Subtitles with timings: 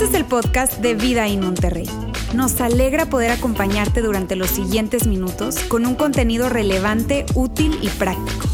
[0.00, 1.84] Este es el podcast de Vida en Monterrey.
[2.32, 8.48] Nos alegra poder acompañarte durante los siguientes minutos con un contenido relevante, útil y práctico.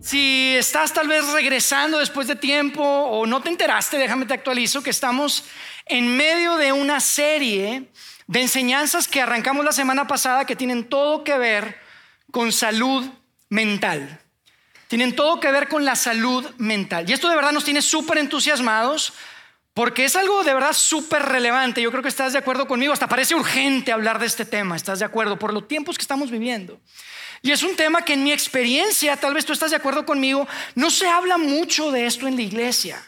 [0.00, 4.84] Si estás tal vez regresando después de tiempo o no te enteraste, déjame te actualizo
[4.84, 5.44] que estamos
[5.86, 7.90] en medio de una serie
[8.28, 11.74] de enseñanzas que arrancamos la semana pasada que tienen todo que ver
[12.30, 13.10] con salud
[13.52, 14.18] mental.
[14.88, 17.08] Tienen todo que ver con la salud mental.
[17.08, 19.12] Y esto de verdad nos tiene súper entusiasmados
[19.74, 21.82] porque es algo de verdad súper relevante.
[21.82, 22.94] Yo creo que estás de acuerdo conmigo.
[22.94, 24.74] Hasta parece urgente hablar de este tema.
[24.74, 25.38] ¿Estás de acuerdo?
[25.38, 26.80] Por los tiempos que estamos viviendo.
[27.42, 30.48] Y es un tema que en mi experiencia, tal vez tú estás de acuerdo conmigo,
[30.74, 33.04] no se habla mucho de esto en la iglesia.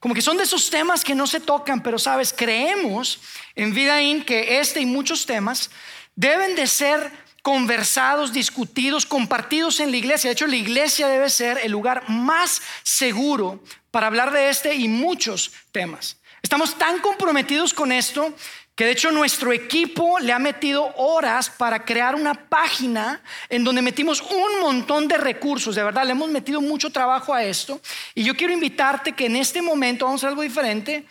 [0.00, 3.20] Como que son de esos temas que no se tocan, pero sabes, creemos
[3.54, 5.70] en Vida In que este y muchos temas
[6.14, 10.28] deben de ser conversados, discutidos, compartidos en la iglesia.
[10.28, 14.86] De hecho, la iglesia debe ser el lugar más seguro para hablar de este y
[14.86, 16.18] muchos temas.
[16.42, 18.34] Estamos tan comprometidos con esto
[18.74, 23.80] que de hecho nuestro equipo le ha metido horas para crear una página en donde
[23.80, 27.80] metimos un montón de recursos, de verdad, le hemos metido mucho trabajo a esto.
[28.14, 31.06] Y yo quiero invitarte que en este momento vamos a hacer algo diferente.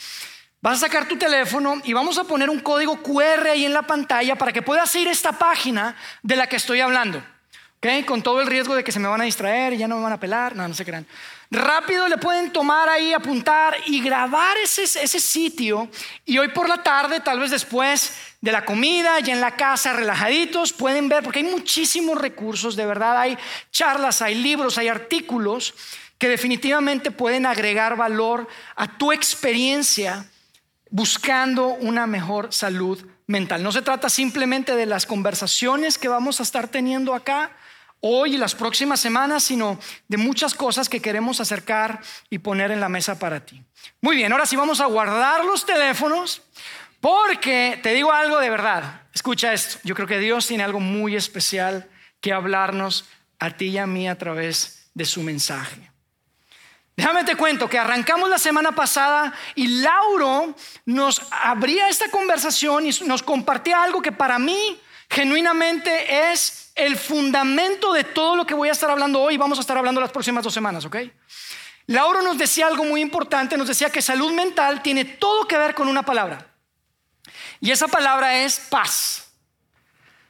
[0.60, 3.84] Vas a sacar tu teléfono y vamos a poner un código QR ahí en la
[3.84, 7.24] pantalla para que puedas ir a esta página de la que estoy hablando.
[7.78, 8.06] ¿Ok?
[8.08, 10.04] Con todo el riesgo de que se me van a distraer y ya no me
[10.04, 10.56] van a pelar.
[10.56, 11.06] No, no se crean.
[11.52, 15.88] Rápido le pueden tomar ahí, apuntar y grabar ese, ese sitio.
[16.26, 19.94] Y hoy por la tarde, tal vez después de la comida, ya en la casa,
[19.94, 23.16] relajaditos, pueden ver, porque hay muchísimos recursos, de verdad.
[23.20, 23.38] Hay
[23.72, 25.76] charlas, hay libros, hay artículos
[26.18, 30.26] que definitivamente pueden agregar valor a tu experiencia
[30.90, 33.64] buscando una mejor salud mental.
[33.64, 37.52] No se trata simplemente de las conversaciones que vamos a estar teniendo acá
[38.00, 42.80] hoy y las próximas semanas, sino de muchas cosas que queremos acercar y poner en
[42.80, 43.64] la mesa para ti.
[44.02, 46.42] Muy bien, ahora sí vamos a guardar los teléfonos
[47.02, 49.02] porque te digo algo de verdad.
[49.14, 51.90] Escucha esto, yo creo que Dios tiene algo muy especial
[52.22, 53.06] que hablarnos
[53.40, 55.92] a ti y a mí a través de su mensaje.
[56.98, 62.90] Déjame te cuento que arrancamos la semana pasada y Lauro nos abría esta conversación y
[63.06, 68.70] nos compartía algo que para mí genuinamente es el fundamento de todo lo que voy
[68.70, 70.98] a estar hablando hoy y vamos a estar hablando las próximas dos semanas, ¿ok?
[71.86, 75.76] Lauro nos decía algo muy importante, nos decía que salud mental tiene todo que ver
[75.76, 76.48] con una palabra.
[77.62, 79.32] Y esa palabra es paz.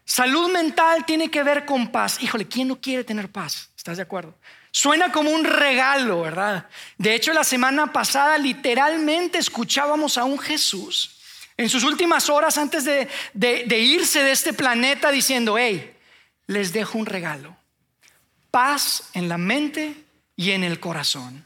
[0.03, 2.21] Salud mental tiene que ver con paz.
[2.21, 3.69] Híjole, ¿quién no quiere tener paz?
[3.75, 4.35] ¿Estás de acuerdo?
[4.79, 6.67] Suena como un regalo, ¿verdad?
[6.99, 11.17] De hecho, la semana pasada literalmente escuchábamos a un Jesús
[11.57, 13.09] en sus últimas horas antes de,
[13.75, 15.97] irse de este planeta diciendo, hey,
[16.45, 17.57] les dejo un regalo,
[18.51, 19.95] paz en la mente
[20.35, 21.43] y en el corazón.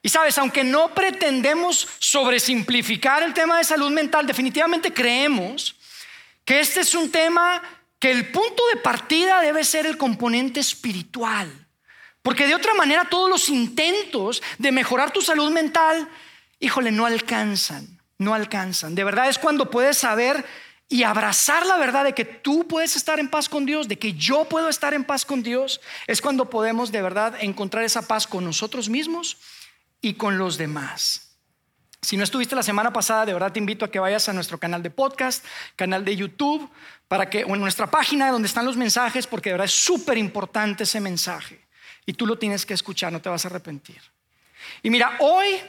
[0.00, 5.74] Y sabes, aunque no pretendemos sobresimplificar el tema de salud mental, definitivamente creemos
[6.44, 7.60] que este es un tema
[7.98, 11.64] que el punto de partida debe ser el componente espiritual.
[12.22, 16.08] Porque de otra manera todos los intentos de mejorar tu salud mental,
[16.60, 18.94] híjole, no alcanzan, no alcanzan.
[18.94, 20.44] De verdad es cuando puedes saber
[20.88, 24.14] y abrazar la verdad de que tú puedes estar en paz con Dios, de que
[24.14, 28.26] yo puedo estar en paz con Dios, es cuando podemos de verdad encontrar esa paz
[28.26, 29.36] con nosotros mismos
[30.00, 31.36] y con los demás.
[32.00, 34.58] Si no estuviste la semana pasada, de verdad te invito a que vayas a nuestro
[34.58, 35.44] canal de podcast,
[35.76, 36.70] canal de YouTube,
[37.08, 40.16] para que, o en nuestra página donde están los mensajes, porque de verdad es súper
[40.16, 41.67] importante ese mensaje.
[42.08, 44.00] Y tú lo tienes que escuchar, no te vas a arrepentir.
[44.82, 45.60] Y mira, hoy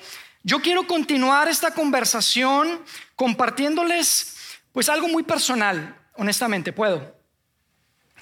[0.42, 2.80] yo quiero continuar esta conversación
[3.18, 4.38] compartiéndoles
[4.72, 7.14] pues algo muy personal, honestamente, puedo.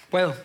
[0.09, 0.35] Puedo.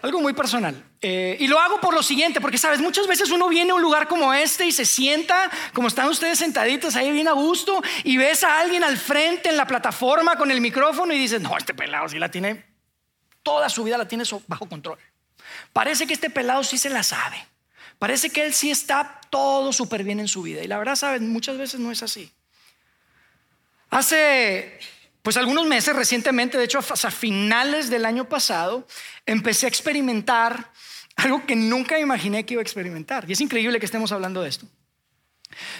[0.00, 0.80] Algo muy personal.
[1.00, 3.82] Eh, y lo hago por lo siguiente, porque sabes, muchas veces uno viene a un
[3.82, 8.16] lugar como este y se sienta, como están ustedes sentaditos ahí bien a gusto, y
[8.16, 11.74] ves a alguien al frente en la plataforma con el micrófono y dices, no, este
[11.74, 12.64] pelado sí la tiene,
[13.42, 15.00] toda su vida la tiene bajo control.
[15.72, 17.46] Parece que este pelado sí se la sabe.
[17.98, 20.62] Parece que él sí está todo súper bien en su vida.
[20.62, 22.30] Y la verdad, saben, muchas veces no es así.
[23.90, 24.78] Hace
[25.22, 28.86] pues algunos meses recientemente, de hecho a finales del año pasado,
[29.24, 30.70] empecé a experimentar
[31.16, 33.28] algo que nunca imaginé que iba a experimentar.
[33.28, 34.66] Y es increíble que estemos hablando de esto.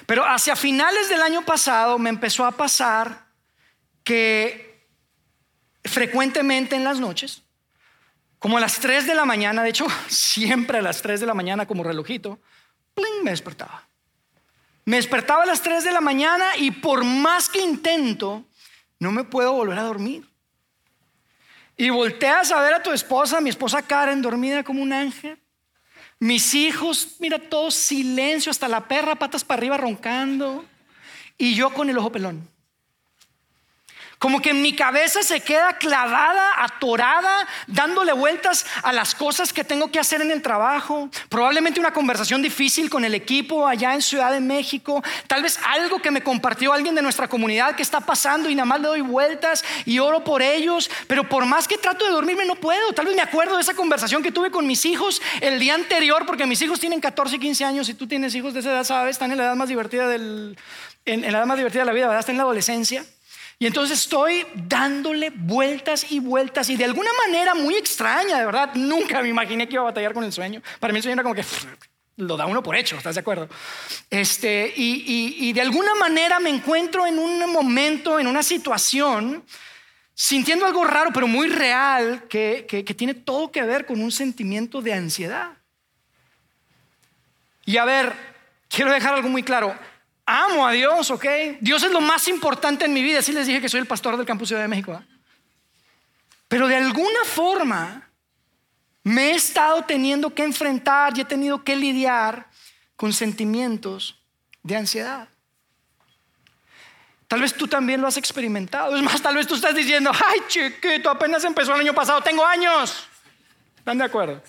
[0.06, 3.26] Pero hacia finales del año pasado me empezó a pasar
[4.02, 4.84] que
[5.84, 7.43] frecuentemente en las noches
[8.38, 11.35] como a las 3 de la mañana, de hecho, siempre a las 3 de la
[11.35, 12.38] mañana como relojito,
[13.23, 13.88] me despertaba.
[14.85, 18.44] Me despertaba a las 3 de la mañana y por más que intento,
[18.99, 20.29] no me puedo volver a dormir.
[21.79, 25.38] y volteas a ver a tu esposa, mi esposa Karen, dormida como un ángel.
[26.19, 30.65] Mis hijos, mira, todo silencio, hasta la perra, patas para arriba roncando.
[31.37, 32.49] Y yo con el ojo pelón.
[34.18, 39.62] Como que en mi cabeza se queda clavada, atorada, dándole vueltas a las cosas que
[39.62, 41.10] tengo que hacer en el trabajo.
[41.28, 45.02] Probablemente una conversación difícil con el equipo allá en Ciudad de México.
[45.26, 48.64] Tal vez algo que me compartió alguien de nuestra comunidad que está pasando y nada
[48.64, 50.90] más le doy vueltas y oro por ellos.
[51.06, 52.92] Pero por más que trato de dormirme no puedo.
[52.94, 56.24] Tal vez me acuerdo de esa conversación que tuve con mis hijos el día anterior,
[56.24, 58.84] porque mis hijos tienen 14 y 15 años y tú tienes hijos de esa edad,
[58.84, 60.56] sabes, están en la edad más divertida del,
[61.04, 62.20] en, en la edad más divertida de la vida, ¿verdad?
[62.20, 63.04] Están en la adolescencia.
[63.58, 68.75] Y entonces estoy dándole vueltas y vueltas y de alguna manera muy extraña, de verdad,
[68.75, 70.61] nunca me imaginé que iba a batallar con el sueño.
[70.79, 71.44] Para mí el sueño era como que
[72.17, 73.49] lo da uno por hecho, ¿estás de acuerdo?
[74.11, 79.43] Este, y, de alguna manera me encuentro en un momento, en una situación,
[80.14, 84.82] sintiendo algo raro, pero muy real, que, que tiene todo que ver con un sentimiento
[84.82, 85.52] de ansiedad.
[87.64, 88.12] Y a ver,
[88.69, 89.75] quiero dejar algo muy claro
[90.26, 91.25] amo a Dios, ¿ok?
[91.61, 93.20] Dios es lo más importante en mi vida.
[93.20, 95.00] Así les dije que soy el pastor del Campus Ciudad de México.
[96.49, 98.08] Pero de alguna forma
[99.05, 102.49] me he estado teniendo que enfrentar y he tenido que lidiar
[102.96, 104.20] con sentimientos
[104.62, 105.28] de ansiedad.
[107.28, 108.96] Tal vez tú también lo has experimentado.
[108.96, 112.44] Es más, tal vez tú estás diciendo, ay chiquito, apenas empezó el año pasado, tengo
[112.44, 113.06] años.
[113.78, 114.43] ¿Están de acuerdo?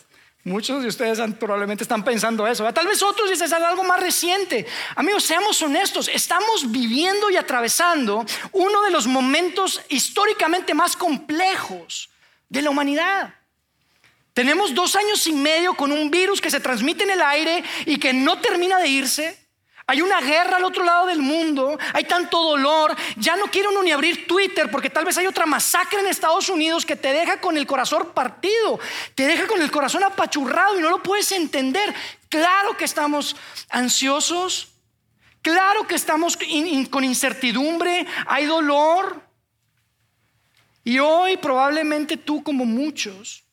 [0.48, 2.72] Muchos de ustedes probablemente están pensando eso.
[2.72, 4.66] Tal vez otros dicen algo más reciente.
[4.96, 6.08] Amigos, seamos honestos.
[6.08, 12.10] Estamos viviendo y atravesando uno de los momentos históricamente más complejos
[12.48, 13.34] de la humanidad.
[14.32, 18.00] Tenemos dos años y medio con un virus que se transmite en el aire y
[18.00, 19.47] que no termina de irse.
[19.90, 22.94] Hay una guerra al otro lado del mundo, hay tanto dolor.
[23.16, 26.50] Ya no quiero uno ni abrir Twitter porque tal vez hay otra masacre en Estados
[26.50, 28.82] Unidos que te deja con el corazón partido,
[29.16, 31.96] te deja con el corazón apachurrado y no lo puedes entender.
[32.28, 33.38] Claro que estamos
[33.70, 34.74] ansiosos,
[35.42, 36.38] claro que estamos
[36.92, 39.22] con incertidumbre, hay dolor.
[40.84, 43.46] Y hoy probablemente tú como muchos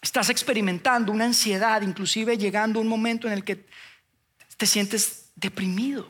[0.00, 3.64] estás experimentando una ansiedad, inclusive llegando a un momento en el que
[4.56, 6.08] te sientes deprimido.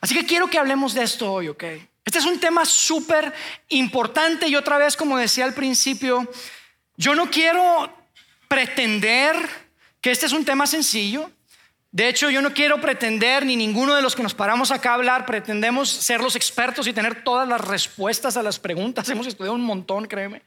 [0.00, 1.64] Así que quiero que hablemos de esto hoy, ¿ok?
[2.04, 3.32] Este es un tema súper
[3.68, 6.28] importante y otra vez, como decía al principio,
[6.96, 7.92] yo no quiero
[8.48, 9.34] pretender
[10.00, 11.30] que este es un tema sencillo.
[11.92, 14.94] De hecho, yo no quiero pretender, ni ninguno de los que nos paramos acá a
[14.94, 19.08] hablar, pretendemos ser los expertos y tener todas las respuestas a las preguntas.
[19.10, 20.42] Hemos estudiado un montón, créeme.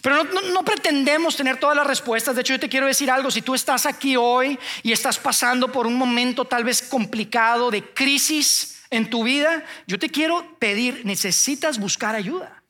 [0.00, 2.34] Pero no, pretendemos tener todas las respuestas.
[2.34, 3.30] De hecho, yo te quiero decir algo.
[3.30, 7.82] Si tú estás aquí hoy y estás pasando por un momento tal vez complicado de
[7.82, 12.62] crisis en tu vida, yo te quiero pedir, necesitas buscar ayuda.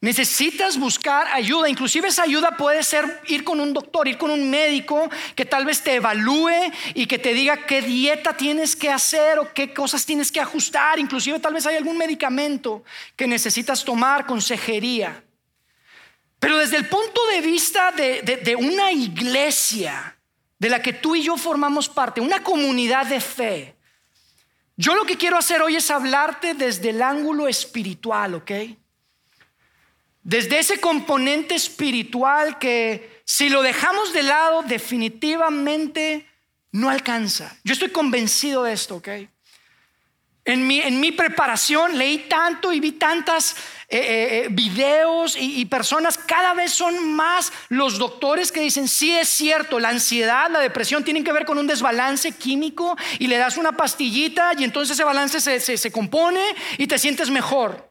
[0.00, 1.68] Necesitas buscar ayuda.
[1.68, 5.64] Inclusive esa ayuda puede ser ir con un doctor, ir con un médico que tal
[5.64, 6.50] vez te evalúe
[6.92, 10.98] y que te diga qué dieta tienes que hacer o qué cosas tienes que ajustar.
[10.98, 12.84] Inclusive tal vez hay algún medicamento
[13.16, 15.23] que necesitas tomar, consejería.
[16.44, 20.14] Pero desde el punto de vista de, una iglesia
[20.58, 23.74] de la que tú y yo formamos parte, una comunidad de fe,
[24.76, 28.50] yo lo que quiero hacer hoy es hablarte desde el ángulo espiritual, ¿ok?
[30.22, 36.28] Desde ese componente espiritual que si lo dejamos de lado definitivamente
[36.72, 37.56] no alcanza.
[37.64, 39.08] Yo estoy convencido de esto, ¿ok?
[40.46, 43.56] En mi, en mi preparación leí tanto y vi tantas
[43.88, 49.16] eh, eh, eh, videos y, personas, cada vez son más los doctores que dicen, sí
[49.16, 53.38] es cierto, la ansiedad, la depresión tienen que ver con un desbalance químico y le
[53.38, 56.42] das una pastillita y entonces ese balance se, se compone
[56.76, 57.90] y te sientes mejor.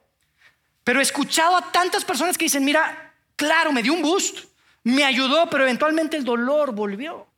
[0.84, 4.46] Pero he escuchado a tantas personas que dicen, mira, claro, me dio un boost,
[4.84, 7.33] me ayudó, pero eventualmente el dolor volvió.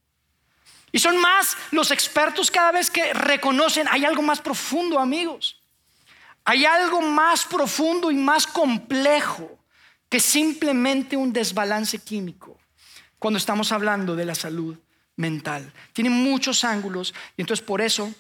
[0.96, 5.62] Y son más los expertos cada vez que reconocen, hay algo más profundo, amigos.
[6.46, 9.60] Hay algo más profundo y más complejo
[10.08, 12.58] que simplemente un desbalance químico
[13.20, 14.78] cuando estamos hablando de la salud
[15.18, 15.70] mental.
[15.92, 18.16] Tiene muchos ángulos y entonces por eso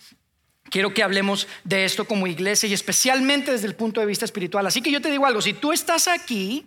[0.69, 4.65] quiero que hablemos de esto como iglesia y especialmente desde el punto de vista espiritual.
[4.65, 6.65] Así que yo te digo algo, si tú estás aquí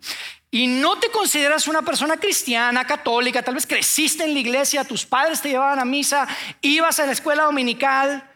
[0.51, 5.05] y no te consideras una persona cristiana, católica, tal vez creciste en la iglesia, tus
[5.05, 6.27] padres te llevaban a misa,
[6.61, 8.31] ibas a la escuela dominical,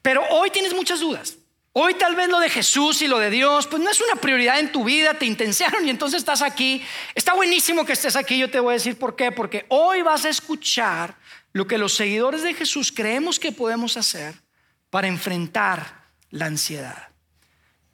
[0.00, 1.36] pero hoy tienes muchas dudas.
[1.74, 4.60] Hoy tal vez lo de Jesús y lo de Dios, pues no es una prioridad
[4.60, 6.84] en tu vida, te intensiaron y entonces estás aquí.
[7.14, 10.26] Está buenísimo que estés aquí, yo te voy a decir por qué, porque hoy vas
[10.26, 11.16] a escuchar
[11.54, 14.41] lo que los seguidores de Jesús creemos que podemos hacer
[14.92, 17.08] para enfrentar la ansiedad.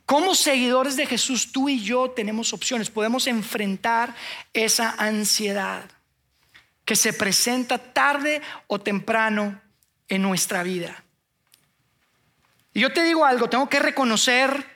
[0.04, 2.90] Como seguidores de Jesús, tú y yo tenemos opciones.
[2.90, 4.16] Podemos enfrentar
[4.52, 5.84] esa ansiedad
[6.84, 9.60] que se presenta tarde o temprano
[10.08, 11.04] en nuestra vida.
[12.74, 14.66] Y yo te digo algo, tengo que reconocer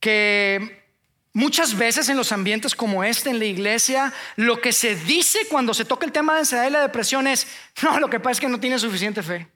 [0.00, 0.86] que
[1.34, 5.74] muchas veces en los ambientes como este, en la iglesia, lo que se dice cuando
[5.74, 7.46] se toca el tema de ansiedad y la depresión es,
[7.82, 9.48] no, lo que pasa es que no tiene suficiente fe.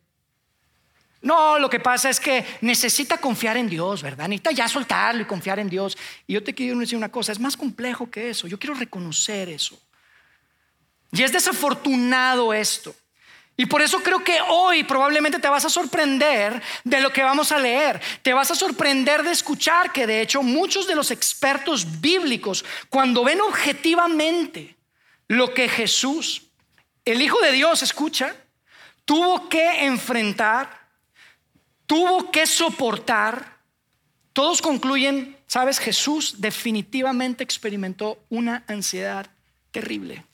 [1.23, 4.29] No, lo que pasa es que necesita confiar en Dios, ¿verdad?
[4.29, 5.97] Necesita ya soltarlo y confiar en Dios.
[6.27, 8.49] Y yo te quiero decir una cosa, es más complejo que eso.
[8.49, 9.81] Yo quiero reconocer eso.
[11.13, 12.95] Y es desafortunado esto.
[13.57, 17.53] Y por eso creo que hoy probablemente te vas a sorprender de lo que vamos
[17.53, 18.01] a leer.
[18.23, 23.23] Te vas a sorprender de escuchar que de hecho muchos de los expertos bíblicos, cuando
[23.23, 24.75] ven objetivamente
[25.29, 26.51] lo que Jesús,
[27.05, 28.35] el Hijo de Dios, escucha,
[29.05, 30.82] tuvo que enfrentar,
[31.87, 33.59] tuvo que soportar,
[34.33, 39.31] todos concluyen, sabes, Jesús definitivamente experimentó una ansiedad
[39.71, 40.25] terrible.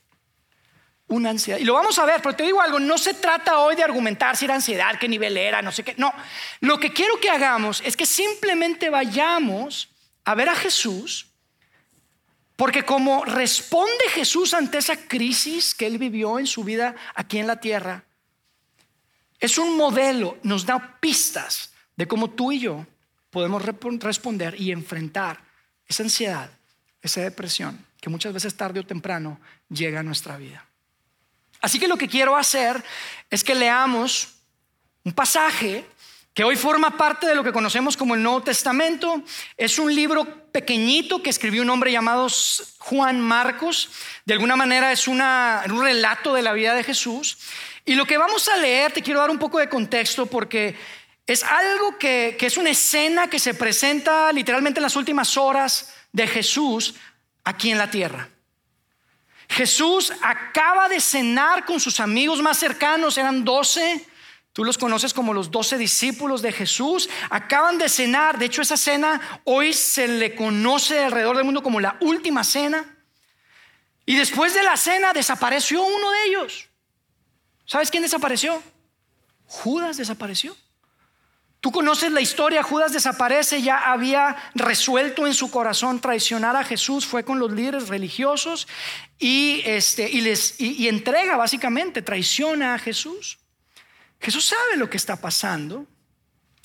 [1.08, 1.58] Una ansiedad.
[1.58, 4.36] Y lo vamos a ver, pero te digo algo, no se trata hoy de argumentar
[4.36, 5.94] si era ansiedad, qué nivel era, no sé qué.
[5.96, 6.12] No,
[6.60, 9.88] lo que quiero que hagamos es que simplemente vayamos
[10.24, 11.28] a ver a Jesús,
[12.56, 17.46] porque como responde Jesús ante esa crisis que él vivió en su vida aquí en
[17.46, 18.04] la tierra,
[19.40, 22.86] es un modelo, nos da pistas de cómo tú y yo
[23.30, 25.40] podemos responder y enfrentar
[25.86, 26.50] esa ansiedad,
[27.02, 30.64] esa depresión que muchas veces tarde o temprano llega a nuestra vida.
[31.60, 32.82] Así que lo que quiero hacer
[33.30, 34.36] es que leamos
[35.04, 35.84] un pasaje
[36.38, 39.24] que hoy forma parte de lo que conocemos como el Nuevo Testamento.
[39.56, 42.28] Es un libro pequeñito que escribió un hombre llamado
[42.78, 43.90] Juan Marcos.
[44.24, 47.38] De alguna manera es un relato de la vida de Jesús.
[47.88, 50.76] Y lo que vamos a leer, te quiero dar un poco de contexto porque
[51.26, 56.26] es algo que, es una escena que se presenta literalmente en las últimas horas de
[56.26, 56.96] Jesús
[57.44, 58.28] aquí en la tierra.
[59.48, 64.06] Jesús acaba de cenar con sus amigos más cercanos, eran doce.
[64.52, 67.08] Tú los conoces como los doce discípulos de Jesús.
[67.30, 68.38] Acaban de cenar.
[68.38, 72.84] De hecho, esa cena hoy se le conoce alrededor del mundo como la última cena.
[74.04, 76.67] Y después de la cena desapareció uno de ellos.
[77.68, 78.62] ¿Sabes quién desapareció?
[79.44, 80.56] Judas desapareció.
[81.60, 87.04] Tú conoces la historia, Judas desaparece, ya había resuelto en su corazón traicionar a Jesús,
[87.04, 88.68] fue con los líderes religiosos
[89.18, 90.24] y, este, y
[90.58, 93.38] y entrega básicamente, traiciona a Jesús.
[94.18, 95.84] Jesús sabe lo que está pasando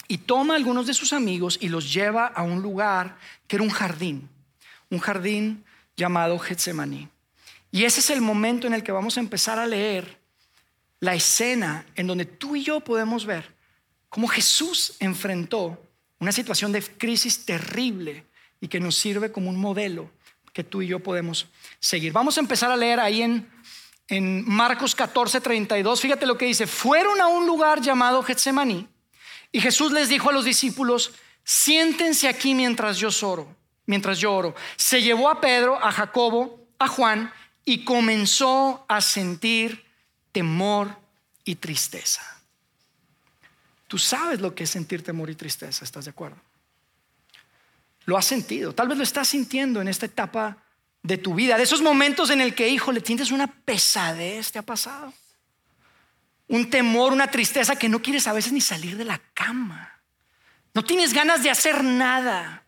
[0.08, 3.18] y toma a algunos de sus amigos y los lleva a un lugar
[3.48, 4.30] que era un jardín,
[4.90, 5.66] un jardín
[5.98, 7.10] llamado Getsemaní.
[7.72, 10.23] Y ese es el momento en el que vamos a empezar a leer
[11.04, 13.54] la escena en donde tú y yo podemos ver
[14.08, 15.78] cómo Jesús enfrentó
[16.20, 18.26] una situación de crisis terrible
[18.62, 20.10] y que nos sirve como un modelo
[20.54, 21.48] que tú y yo podemos
[21.82, 22.14] seguir.
[22.14, 23.50] Vamos a empezar a leer ahí en,
[24.08, 26.00] en Marcos 14, 32.
[26.00, 26.68] Fíjate lo que dice.
[26.68, 28.88] Fueron a un lugar llamado Getsemaní
[29.52, 31.12] y Jesús les dijo a los discípulos,
[31.44, 33.54] siéntense aquí mientras yo oro,
[33.88, 34.56] mientras yo oro.
[34.78, 37.30] Se llevó a Pedro, a Jacobo, a Juan
[37.66, 39.83] y comenzó a sentir
[40.34, 40.98] temor
[41.46, 42.22] y tristeza.
[43.88, 46.42] Tú sabes lo que es sentir temor y tristeza, ¿estás de acuerdo?
[48.06, 50.58] Lo has sentido, tal vez lo estás sintiendo en esta etapa
[51.04, 54.60] de tu vida, de esos momentos en el que, hijo, le tienes una pesadez, ¿te
[54.60, 55.14] ha pasado?
[56.48, 60.02] Un temor, una tristeza que no quieres a veces ni salir de la cama.
[60.74, 62.64] No tienes ganas de hacer nada.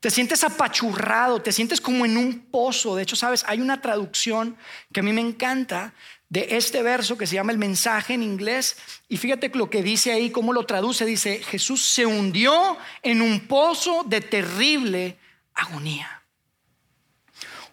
[0.00, 2.96] Te sientes apachurrado, te sientes como en un pozo.
[2.96, 4.56] De hecho, sabes, hay una traducción
[4.92, 5.92] que a mí me encanta
[6.32, 8.78] de este verso que se llama el mensaje en inglés.
[9.06, 11.04] Y fíjate lo que dice ahí, cómo lo traduce.
[11.04, 15.18] Dice, Jesús se hundió en un pozo de terrible
[15.52, 16.22] agonía.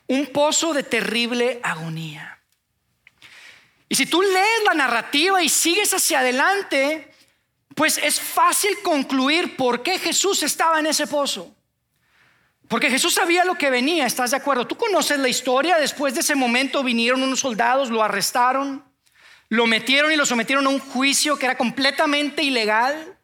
[0.08, 2.38] Un pozo de terrible agonía.
[3.88, 7.13] Y si tú lees la narrativa y sigues hacia adelante,
[7.75, 11.56] pues es fácil concluir por qué Jesús estaba en ese pozo.
[12.70, 14.68] Porque Jesús sabía lo que venía, ¿estás de acuerdo?
[14.68, 18.86] Tú conoces la historia, después de ese momento vinieron unos soldados, lo arrestaron,
[19.50, 23.18] lo metieron y lo sometieron a un juicio que era completamente ilegal,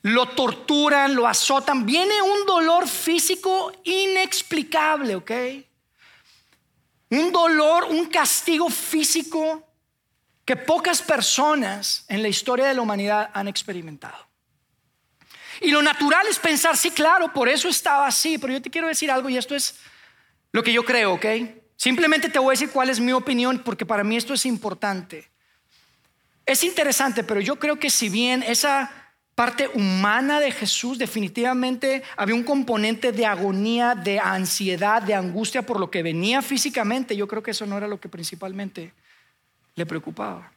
[0.00, 5.32] lo torturan, lo azotan, viene un dolor físico inexplicable, ¿ok?
[7.10, 9.62] Un dolor, un castigo físico
[10.46, 14.27] que pocas personas en la historia de la humanidad han experimentado.
[15.60, 18.88] Y lo natural es pensar, sí, claro, por eso estaba así, pero yo te quiero
[18.88, 19.74] decir algo y esto es
[20.52, 21.26] lo que yo creo, ¿ok?
[21.76, 25.28] Simplemente te voy a decir cuál es mi opinión porque para mí esto es importante.
[26.46, 28.90] Es interesante, pero yo creo que si bien esa
[29.34, 35.78] parte humana de Jesús, definitivamente había un componente de agonía, de ansiedad, de angustia por
[35.78, 37.16] lo que venía físicamente.
[37.16, 38.92] Yo creo que eso no era lo que principalmente
[39.76, 40.50] le preocupaba.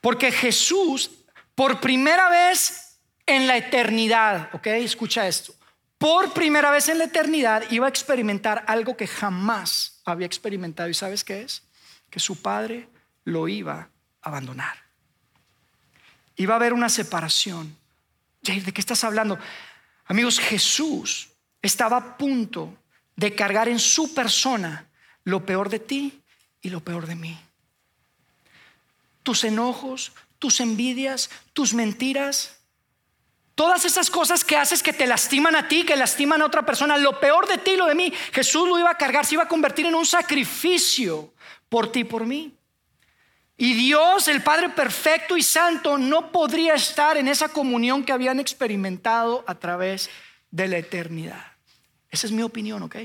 [0.00, 1.10] Porque Jesús,
[1.54, 2.85] por primera vez
[3.26, 5.54] en la eternidad, ok, escucha esto,
[5.98, 10.88] por primera vez en la eternidad iba a experimentar algo que jamás había experimentado.
[10.88, 11.62] ¿Y sabes qué es?
[12.10, 12.88] Que su padre
[13.24, 13.88] lo iba
[14.22, 14.76] a abandonar.
[16.36, 17.76] Iba a haber una separación.
[18.42, 19.38] ¿de qué estás hablando?
[20.04, 21.30] Amigos, Jesús
[21.60, 22.76] estaba a punto
[23.16, 24.86] de cargar en su persona
[25.24, 26.22] lo peor de ti
[26.60, 27.36] y lo peor de mí.
[29.22, 32.58] Tus enojos, tus envidias, tus mentiras,
[33.56, 36.96] todas esas cosas que haces que te lastiman a ti, que lastiman a otra persona,
[36.98, 39.48] lo peor de ti lo de mí, Jesús lo iba a cargar, se iba a
[39.48, 41.32] convertir en un sacrificio
[41.68, 42.54] por ti y por mí.
[43.56, 48.38] Y Dios, el Padre perfecto y santo, no podría estar en esa comunión que habían
[48.38, 50.10] experimentado a través
[50.50, 51.52] de la eternidad.
[52.10, 52.96] Esa es mi opinión, ¿ok?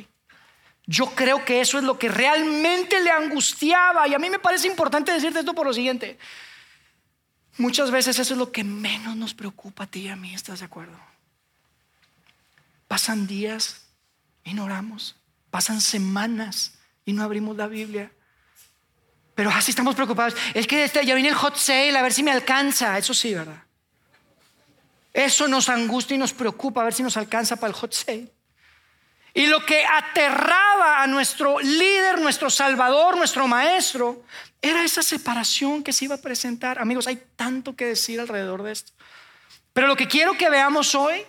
[0.86, 4.10] Yo creo que eso es lo que realmente le angustiaba.
[4.10, 6.18] Y a mí me parece importante decirte esto por lo siguiente.
[7.62, 10.60] Muchas veces eso es lo que menos nos preocupa a ti y a mí, ¿estás
[10.60, 10.98] de acuerdo?
[12.88, 13.82] Pasan días
[14.44, 15.16] y no oramos.
[15.52, 16.74] Pasan semanas
[17.06, 18.12] y no abrimos la Biblia.
[19.36, 20.36] Pero así estamos preocupados.
[20.56, 22.98] Es que este, ya viene el hot sale, a ver si me alcanza.
[22.98, 23.62] Eso sí, ¿verdad?
[25.14, 28.28] Eso nos angustia y nos preocupa, a ver si nos alcanza para el hot sale.
[29.34, 34.24] Y lo que aterraba a nuestro líder, nuestro salvador, nuestro maestro,
[34.62, 36.80] era esa separación que se iba a presentar.
[36.80, 38.92] Amigos, hay tanto que decir alrededor de esto.
[39.74, 41.24] Pero lo que quiero que veamos hoy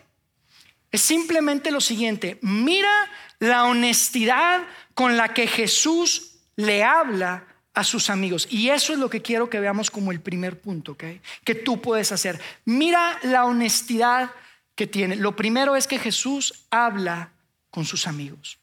[0.90, 2.38] es simplemente lo siguiente.
[2.42, 2.92] Mira
[3.38, 4.62] la honestidad
[4.94, 7.44] con la que Jesús le habla
[7.74, 8.46] a sus amigos.
[8.50, 11.04] Y eso es lo que quiero que veamos como el primer punto, ¿ok?
[11.44, 12.40] Que tú puedes hacer.
[12.64, 14.30] Mira la honestidad
[14.74, 15.16] que tiene.
[15.16, 17.32] Lo primero es que Jesús habla
[17.72, 18.60] con sus amigos.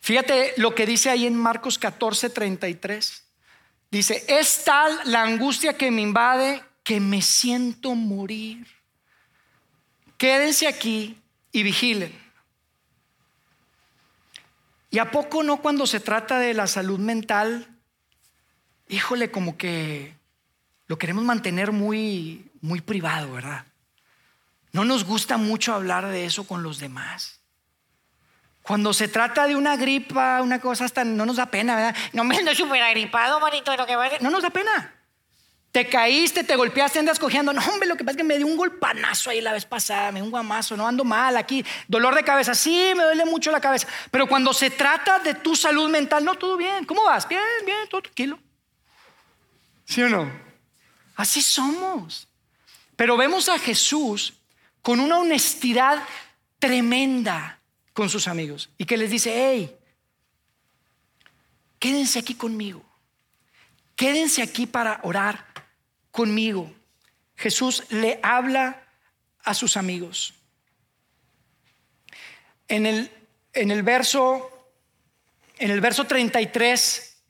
[0.00, 3.24] Fíjate lo que dice ahí en Marcos 14, 33.
[3.92, 8.66] Dice, es tal la angustia que me invade que me siento morir.
[10.18, 11.16] Quédense aquí
[11.52, 12.12] y vigilen.
[14.90, 17.72] ¿Y a poco no cuando se trata de la salud mental
[18.92, 20.14] híjole, como que
[20.86, 23.66] lo queremos mantener muy, muy privado, ¿verdad?
[24.72, 27.40] No nos gusta mucho hablar de eso con los demás.
[28.62, 31.96] Cuando se trata de una gripa, una cosa hasta no nos da pena, ¿verdad?
[32.12, 34.94] No me ando súper agripado, manito, lo que va No nos da pena.
[35.72, 37.52] Te caíste, te golpeaste, andas cogiendo.
[37.52, 40.12] No, hombre, lo que pasa es que me dio un golpanazo ahí la vez pasada,
[40.12, 41.64] me dio un guamazo, no ando mal aquí.
[41.88, 43.88] Dolor de cabeza, sí, me duele mucho la cabeza.
[44.10, 46.84] Pero cuando se trata de tu salud mental, no, todo bien.
[46.84, 47.26] ¿Cómo vas?
[47.26, 48.38] Bien, bien, todo tranquilo.
[49.86, 50.30] ¿Sí o no?
[51.16, 52.28] Así somos.
[52.94, 54.34] Pero vemos a Jesús
[54.82, 56.02] con una honestidad
[56.58, 57.61] tremenda
[57.92, 59.76] con sus amigos y que les dice, hey,
[61.78, 62.84] quédense aquí conmigo,
[63.96, 65.46] quédense aquí para orar
[66.10, 66.72] conmigo.
[67.36, 68.82] Jesús le habla
[69.42, 70.34] a sus amigos.
[72.68, 73.10] En el,
[73.52, 74.52] en el verso
[75.62, 77.22] en el verso 33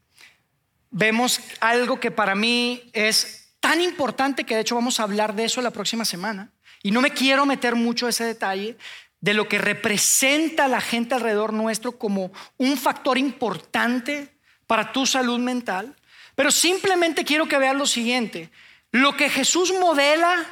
[0.91, 5.45] vemos algo que para mí es tan importante que de hecho vamos a hablar de
[5.45, 6.51] eso la próxima semana.
[6.83, 8.79] Y no me quiero meter mucho ese detalle
[9.23, 14.29] de lo que representa la gente alrededor nuestro como un factor importante
[14.67, 15.97] para tu salud mental.
[16.35, 18.51] Pero simplemente quiero que veas lo siguiente.
[18.91, 20.47] Lo que Jesús modela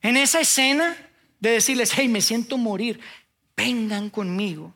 [0.00, 0.96] en esa escena
[1.38, 2.98] de decirles, hey, me siento morir,
[3.54, 4.74] vengan conmigo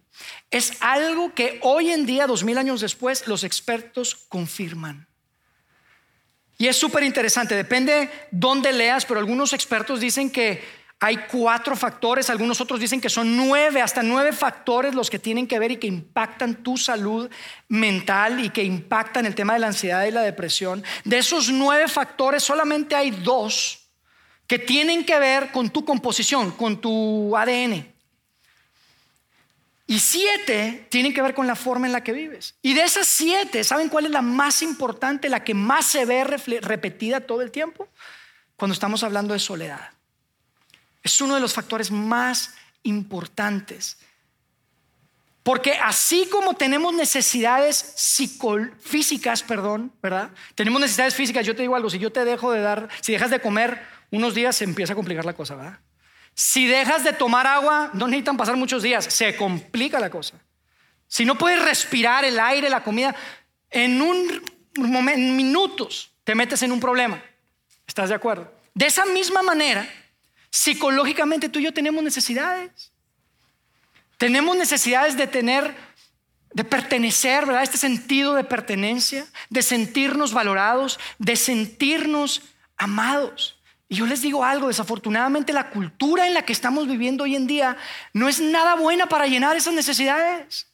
[0.51, 5.09] es algo que hoy en día, dos mil años después, los expertos confirman.
[6.57, 10.63] Y es súper interesante, depende dónde leas, pero algunos expertos dicen que
[11.05, 15.47] hay cuatro factores, algunos otros dicen que son nueve, hasta nueve factores los que tienen
[15.47, 17.29] que ver y que impactan tu salud
[17.69, 20.83] mental y que impactan el tema de la ansiedad y la depresión.
[21.05, 23.87] De esos nueve factores solamente hay dos
[24.47, 27.87] que tienen que ver con tu composición, con tu ADN.
[29.87, 32.55] Y siete tienen que ver con la forma en la que vives.
[32.63, 36.25] Y de esas siete, ¿saben cuál es la más importante, la que más se ve
[36.25, 37.89] repetida todo el tiempo?
[38.57, 39.91] Cuando estamos hablando de soledad.
[41.05, 43.99] Es uno de los factores más importantes.
[45.45, 47.95] Porque así como tenemos necesidades
[48.81, 50.31] físicas, perdón, ¿verdad?
[50.55, 51.47] Tenemos necesidades físicas.
[51.47, 54.35] Yo te digo algo, si yo te dejo de dar, si dejas de comer unos
[54.35, 55.79] días, se empieza a complicar la cosa, ¿verdad?
[56.33, 60.41] Si dejas de tomar agua, no necesitan pasar muchos días, se complica la cosa.
[61.07, 63.15] Si no puedes respirar el aire, la comida,
[63.71, 64.43] en un
[64.77, 67.23] minutos te metes en un problema.
[67.87, 68.51] ¿Estás de acuerdo?
[68.73, 69.87] De esa misma manera,
[70.55, 72.93] psicológicamente tú y yo tenemos necesidades.
[74.19, 75.75] Tenemos necesidades de tener,
[76.53, 77.65] de pertenecer, ¿verdad?
[77.65, 82.43] Este sentido de pertenencia, de sentirnos valorados, de sentirnos
[82.77, 83.59] amados.
[83.89, 87.49] Y yo les digo algo, desafortunadamente la cultura en la que estamos viviendo hoy en
[87.49, 87.77] día
[88.13, 90.69] no es nada buena para llenar esas necesidades.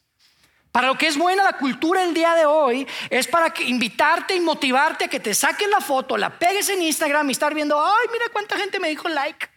[0.73, 4.41] Para lo que es buena la cultura el día de hoy es para invitarte y
[4.41, 8.09] motivarte a que te saques la foto, la pegues en Instagram y estar viendo, ay,
[8.13, 9.49] mira cuánta gente me dijo like.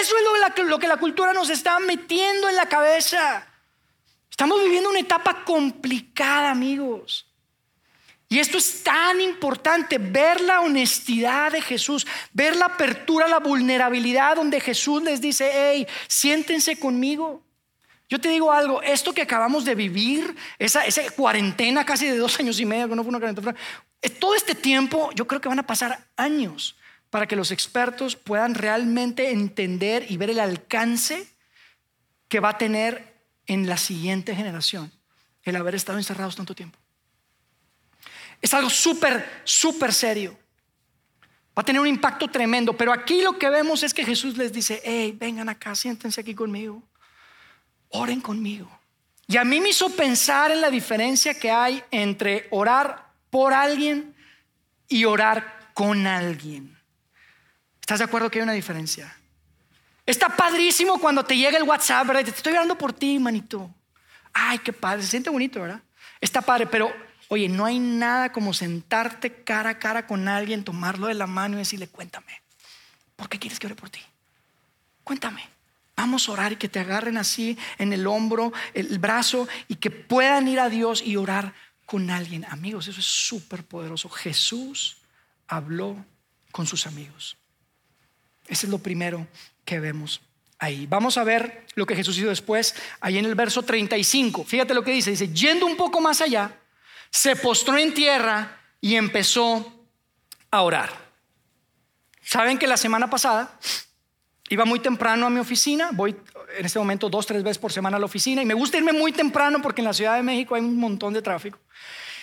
[0.00, 3.46] Eso es lo, que la cultura nos está metiendo en la cabeza.
[4.30, 7.26] Estamos viviendo una etapa complicada, amigos.
[8.28, 14.36] Y esto es tan importante, ver la honestidad de Jesús, ver la apertura, la vulnerabilidad
[14.36, 17.42] donde Jesús les dice, hey, siéntense conmigo.
[18.10, 22.38] Yo te digo algo, esto que acabamos de vivir, esa, esa cuarentena casi de dos
[22.38, 23.54] años y medio, que no fue una cuarentena,
[24.20, 26.77] todo este tiempo yo creo que van a pasar años
[27.10, 31.28] para que los expertos puedan realmente entender y ver el alcance
[32.28, 34.92] que va a tener en la siguiente generación
[35.42, 36.78] el haber estado encerrados tanto tiempo.
[38.40, 40.38] Es algo súper, súper serio.
[41.56, 44.52] Va a tener un impacto tremendo, pero aquí lo que vemos es que Jesús les
[44.52, 46.82] dice, hey, vengan acá, siéntense aquí conmigo,
[47.88, 48.70] oren conmigo.
[49.26, 54.14] Y a mí me hizo pensar en la diferencia que hay entre orar por alguien
[54.88, 56.77] y orar con alguien.
[57.88, 59.16] ¿Estás de acuerdo que hay una diferencia?
[60.04, 62.22] Está padrísimo cuando te llega el WhatsApp, ¿verdad?
[62.22, 63.74] Te estoy orando por ti, manito.
[64.34, 65.80] Ay, qué padre, se siente bonito, ¿verdad?
[66.20, 66.92] Está padre, pero
[67.28, 71.56] oye, no hay nada como sentarte cara a cara con alguien, tomarlo de la mano
[71.56, 72.42] y decirle, cuéntame,
[73.16, 74.00] ¿por qué quieres que ore por ti?
[75.02, 75.48] Cuéntame.
[75.96, 79.90] Vamos a orar y que te agarren así en el hombro, el brazo y que
[79.90, 81.54] puedan ir a Dios y orar
[81.86, 82.44] con alguien.
[82.50, 84.10] Amigos, eso es súper poderoso.
[84.10, 84.98] Jesús
[85.46, 85.96] habló
[86.52, 87.38] con sus amigos.
[88.48, 89.26] Ese es lo primero
[89.64, 90.20] que vemos
[90.58, 90.86] ahí.
[90.86, 94.44] Vamos a ver lo que Jesús hizo después, ahí en el verso 35.
[94.44, 95.10] Fíjate lo que dice.
[95.10, 96.52] Dice, yendo un poco más allá,
[97.10, 99.72] se postró en tierra y empezó
[100.50, 100.90] a orar.
[102.22, 103.58] Saben que la semana pasada
[104.50, 106.16] iba muy temprano a mi oficina, voy
[106.56, 108.92] en este momento dos, tres veces por semana a la oficina y me gusta irme
[108.92, 111.58] muy temprano porque en la Ciudad de México hay un montón de tráfico.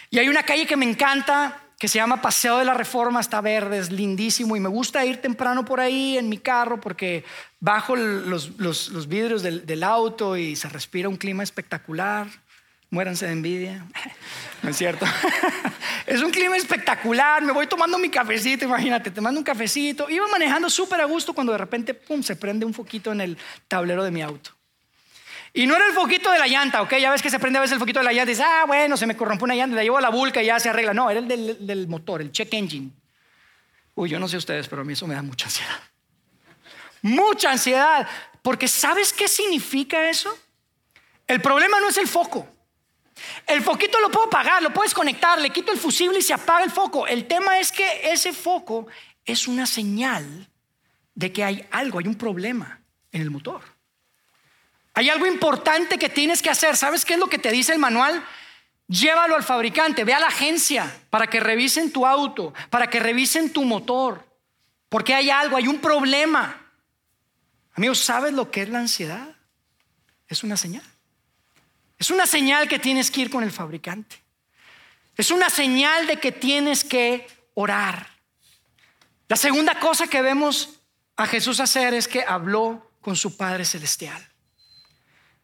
[0.10, 3.42] Y hay una calle que me encanta, que se llama Paseo de la Reforma, está
[3.42, 7.26] verde, es lindísimo y me gusta ir temprano por ahí en mi carro porque
[7.60, 8.58] bajo los,
[9.08, 12.28] vidrios del, auto y se respira un clima espectacular.
[12.92, 13.86] Muéranse de envidia.
[14.64, 15.06] No es cierto.
[16.08, 17.44] es un clima espectacular.
[17.44, 20.10] Me voy tomando mi cafecito, imagínate, te mando un cafecito.
[20.10, 23.38] Iba manejando súper a gusto cuando de repente, pum, se prende un foquito en el
[23.68, 24.55] tablero de mi auto.
[25.58, 26.96] Y no era el foquito de la llanta, ¿ok?
[26.98, 28.66] Ya ves que se prende a veces el foquito de la llanta y dices, ah,
[28.68, 30.94] bueno, se me corrompió una llanta, la llevo a la vulca y ya se arregla.
[30.94, 32.92] No, era el del, motor, el check engine.
[33.94, 35.80] Uy, yo no sé ustedes, pero a mí eso me da mucha ansiedad.
[37.04, 38.06] Mucha ansiedad.
[38.42, 40.38] Porque ¿sabes qué significa eso?
[41.26, 42.46] El problema no es el foco.
[43.48, 46.66] El foquito lo puedo apagar, lo puedes conectar, le quito el fusible y se apaga
[46.66, 47.08] el foco.
[47.08, 48.88] El tema es que ese foco
[49.24, 50.50] es una señal
[51.14, 52.82] de que hay algo, hay un problema
[53.14, 53.75] en el motor.
[54.96, 56.78] Hay algo importante que tienes que hacer.
[56.78, 58.26] ¿Sabes qué es lo que te dice el manual?
[58.88, 63.52] Llévalo al fabricante, ve a la agencia para que revisen tu auto, para que revisen
[63.52, 64.26] tu motor,
[64.90, 66.62] porque hay algo, hay un problema.
[67.74, 69.36] Amigos, ¿sabes lo que es la ansiedad?
[70.30, 70.84] Es una señal.
[71.98, 74.22] Es una señal que tienes que ir con el fabricante.
[75.18, 78.08] Es una señal de que tienes que orar.
[79.28, 80.80] La segunda cosa que vemos
[81.18, 84.35] a Jesús hacer es que habló con su Padre Celestial.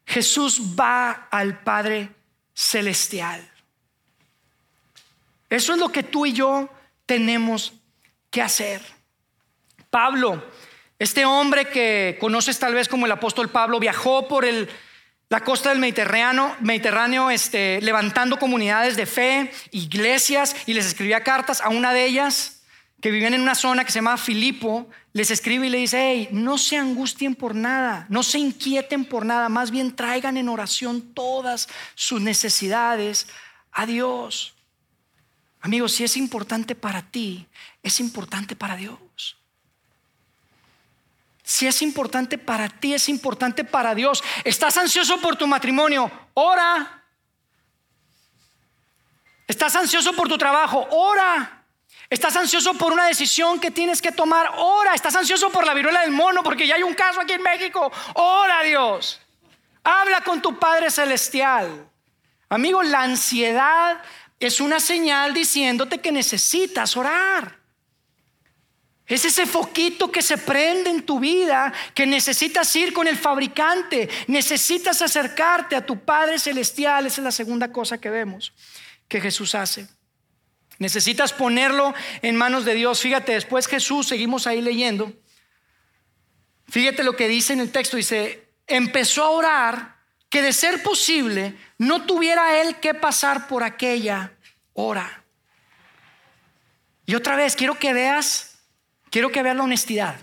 [0.05, 2.09] Jesús va al Padre
[2.53, 3.49] Celestial.
[5.49, 6.69] Eso es lo que tú y yo
[7.05, 7.73] tenemos
[8.29, 8.81] que hacer.
[9.89, 10.43] Pablo,
[10.97, 14.45] este hombre que conoces tal vez como el apóstol Pablo, viajó por
[15.29, 21.59] la costa del Mediterráneo, Mediterráneo este, levantando comunidades de fe, iglesias, y les escribía cartas
[21.59, 22.63] a una de ellas
[23.01, 26.30] que vivían en una zona que se llama Filipo, les escribe y le dice, hey,
[26.32, 31.13] no se angustien por nada, no se inquieten por nada, más bien traigan en oración
[31.13, 33.28] todas sus necesidades
[33.71, 34.54] a Dios.
[35.60, 37.45] Amigos, si es importante para ti,
[37.84, 39.38] es importante para Dios.
[41.43, 44.24] Si es importante para ti, es importante para Dios.
[44.45, 46.10] ¿Estás ansioso por tu matrimonio?
[46.34, 47.04] Ora.
[49.45, 50.88] ¿Estás ansioso por tu trabajo?
[50.91, 51.61] Ora.
[52.12, 54.52] Estás ansioso por una decisión que tienes que tomar.
[54.58, 54.93] Ora.
[54.93, 57.89] Estás ansioso por la viruela del mono porque ya hay un caso aquí en México.
[58.15, 59.21] Ora, Dios.
[59.82, 61.89] Habla con tu Padre Celestial.
[62.50, 64.02] Amigo, la ansiedad
[64.41, 67.58] es una señal diciéndote que necesitas orar.
[69.08, 74.10] Es ese foquito que se prende en tu vida que necesitas ir con el fabricante,
[74.28, 77.06] necesitas acercarte a tu Padre Celestial.
[77.06, 78.52] Esa es la segunda cosa que vemos
[79.08, 79.88] que Jesús hace.
[80.82, 83.02] Necesitas ponerlo en manos de Dios.
[83.02, 85.13] Fíjate, después Jesús, seguimos ahí leyendo.
[86.67, 89.96] Fíjate lo que dice en el texto, dice, empezó a orar
[90.28, 94.34] que de ser posible no tuviera él que pasar por aquella
[94.74, 95.24] hora.
[97.06, 98.58] Y otra vez, quiero que veas
[99.12, 100.15] quiero que vean la honestidad.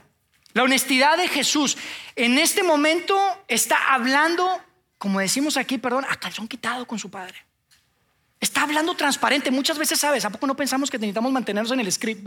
[0.54, 1.78] La honestidad de Jesús
[2.16, 3.16] en este momento
[3.46, 4.60] está hablando,
[4.98, 7.47] como decimos aquí, perdón, a calzón quitado con su Padre.
[8.40, 9.50] Está hablando transparente.
[9.50, 10.24] Muchas veces, ¿sabes?
[10.24, 12.26] ¿A poco no pensamos que necesitamos mantenernos en el script?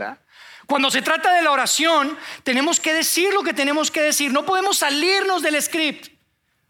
[0.66, 4.32] Cuando se trata de la oración, tenemos que decir lo que tenemos que decir.
[4.32, 6.08] No podemos salirnos del script.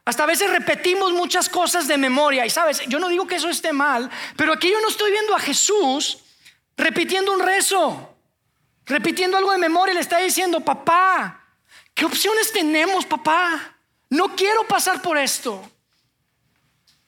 [0.05, 2.47] Hasta a veces repetimos muchas cosas de memoria.
[2.47, 5.35] Y sabes, yo no digo que eso esté mal, pero aquí yo no estoy viendo
[5.35, 6.19] a Jesús
[6.77, 8.13] repitiendo un rezo
[8.87, 11.45] repitiendo algo de memoria, le está diciendo, papá,
[11.95, 13.77] ¿qué opciones tenemos, papá?
[14.11, 15.72] No quiero pasar por esto.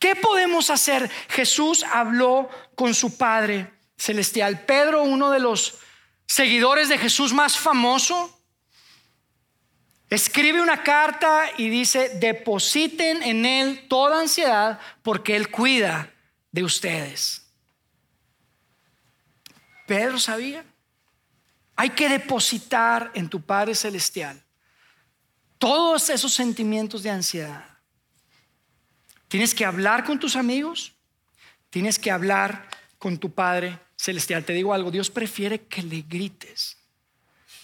[0.04, 1.10] ¿Qué podemos hacer?
[1.30, 4.66] Jesús habló con su Padre Celestial.
[4.66, 5.78] Pedro, uno de los
[6.26, 8.38] seguidores de Jesús más famoso,
[10.10, 16.12] escribe una carta y dice, depositen en Él toda ansiedad porque Él cuida
[16.52, 17.50] de ustedes.
[19.86, 20.66] Pedro sabía.
[21.76, 24.44] Hay que depositar en tu Padre Celestial
[25.56, 27.73] todos esos sentimientos de ansiedad.
[29.28, 30.92] Tienes que hablar con tus amigos,
[31.70, 34.44] tienes que hablar con tu Padre Celestial.
[34.44, 36.76] Te digo algo, Dios prefiere que le grites,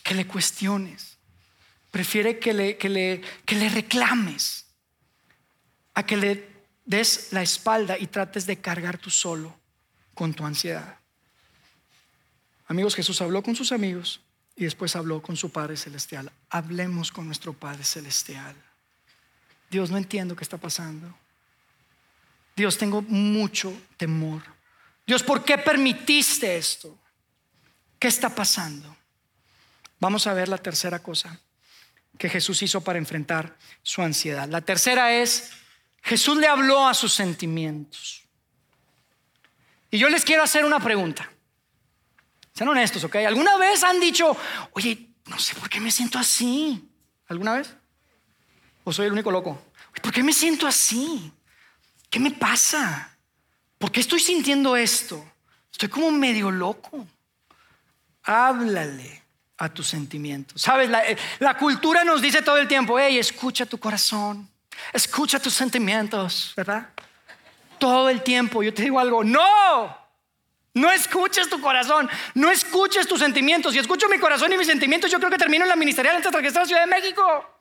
[0.03, 1.19] que le cuestiones,
[1.91, 4.67] prefiere que le, que le, que le reclames,
[5.95, 6.51] a que le
[6.85, 9.57] des la espalda y trates de cargar tú solo
[10.15, 10.99] con tu ansiedad.
[12.67, 14.21] Amigos, Jesús habló con sus amigos
[14.57, 16.31] y después habló con su Padre Celestial.
[16.51, 18.55] Hablemos con nuestro Padre Celestial.
[19.71, 21.15] Dios, no entiendo qué está pasando.
[22.61, 24.43] Dios, tengo mucho temor.
[25.07, 26.99] Dios, ¿por qué permitiste esto?
[27.99, 28.95] ¿Qué está pasando?
[29.99, 31.41] Vamos a ver la tercera cosa
[32.19, 34.47] que Jesús hizo para enfrentar su ansiedad.
[34.47, 35.53] La tercera es,
[36.03, 38.25] Jesús le habló a sus sentimientos.
[39.91, 41.31] Y yo les quiero hacer una pregunta.
[42.53, 43.17] Sean honestos, ¿ok?
[43.17, 44.37] ¿Alguna vez han dicho,
[44.73, 46.91] oye, no sé por qué me siento así?
[47.27, 47.75] ¿Alguna vez?
[48.85, 49.73] ¿O soy el único loco?
[50.03, 51.33] ¿Por qué me siento así?
[52.11, 53.17] ¿Qué me pasa?
[53.79, 55.25] ¿Por qué estoy sintiendo esto?
[55.71, 57.07] Estoy como medio loco.
[58.25, 59.23] Háblale
[59.57, 60.61] a tus sentimientos.
[60.61, 61.03] Sabes, la,
[61.39, 64.49] la, cultura nos dice todo el tiempo, hey, escucha tu corazón,
[64.93, 66.89] escucha tus sentimientos, ¿verdad?
[67.79, 68.63] Todo el tiempo.
[68.63, 69.97] Yo te digo algo, no,
[70.75, 73.73] no escuches tu corazón, no escuches tus sentimientos.
[73.73, 76.33] Si escucho mi corazón y mis sentimientos, yo creo que termino en la ministerial antes
[76.33, 77.61] de regresar a la Ciudad de México.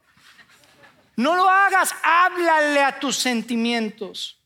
[1.18, 4.39] No lo hagas, háblale a tus sentimientos.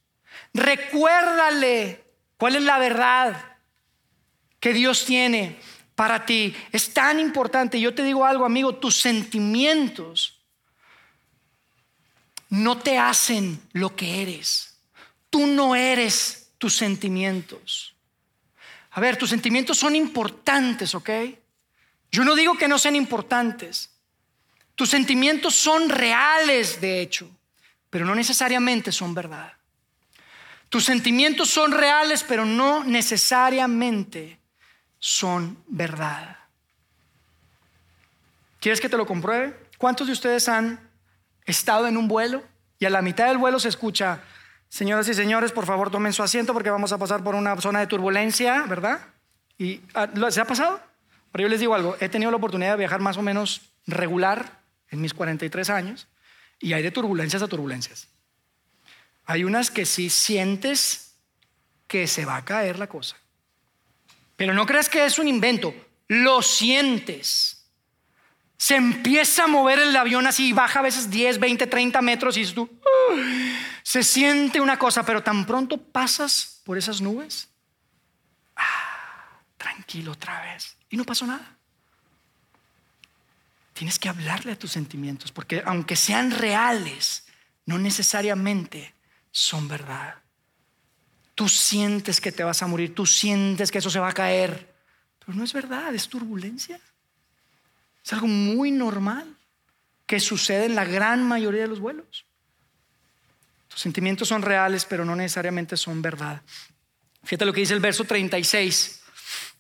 [0.53, 2.03] Recuérdale
[2.37, 3.57] cuál es la verdad
[4.59, 5.59] que Dios tiene
[5.95, 6.55] para ti.
[6.71, 7.79] Es tan importante.
[7.79, 10.39] Yo te digo algo, amigo, tus sentimientos
[12.49, 14.77] no te hacen lo que eres.
[15.29, 17.95] Tú no eres tus sentimientos.
[18.91, 21.09] A ver, tus sentimientos son importantes, ¿ok?
[22.11, 23.89] Yo no digo que no sean importantes.
[24.75, 27.29] Tus sentimientos son reales, de hecho,
[27.89, 29.51] pero no necesariamente son verdad.
[30.73, 34.39] Tus sentimientos son reales, pero no necesariamente
[34.97, 36.35] son verdad.
[38.59, 39.55] ¿Quieres que te lo compruebe?
[39.77, 40.79] ¿Cuántos de ustedes han
[41.45, 42.41] estado en un vuelo
[42.79, 44.21] y a la mitad del vuelo se escucha,
[44.67, 47.79] Señoras y señores, por favor tomen su asiento porque vamos a pasar por una zona
[47.79, 48.99] de turbulencia, ¿verdad?
[49.59, 50.81] ¿Y ah, se ha pasado?
[51.31, 54.59] Pero yo les digo algo, he tenido la oportunidad de viajar más o menos regular
[54.89, 56.07] en mis 43 años
[56.57, 58.07] y hay de turbulencias a turbulencias.
[59.25, 61.15] Hay unas que sí sientes
[61.87, 63.15] que se va a caer la cosa.
[64.35, 65.73] Pero no creas que es un invento,
[66.07, 67.65] lo sientes.
[68.57, 72.45] Se empieza a mover el avión así, baja a veces 10, 20, 30 metros y
[72.45, 72.69] tú,
[73.83, 77.49] se siente una cosa, pero tan pronto pasas por esas nubes,
[78.55, 80.77] ah, tranquilo otra vez.
[80.89, 81.57] Y no pasó nada.
[83.73, 87.25] Tienes que hablarle a tus sentimientos, porque aunque sean reales,
[87.65, 88.93] no necesariamente
[89.33, 90.15] son verdad.
[91.35, 94.73] Tú sientes que te vas a morir, tú sientes que eso se va a caer,
[95.19, 96.79] pero no es verdad, es turbulencia.
[98.05, 99.35] Es algo muy normal
[100.05, 102.25] que sucede en la gran mayoría de los vuelos.
[103.67, 106.41] Tus sentimientos son reales, pero no necesariamente son verdad.
[107.23, 109.01] Fíjate lo que dice el verso 36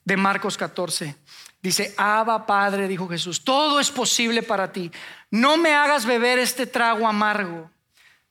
[0.05, 1.15] de Marcos 14.
[1.63, 4.91] Dice, Abba Padre, dijo Jesús, todo es posible para ti.
[5.31, 7.71] No me hagas beber este trago amargo,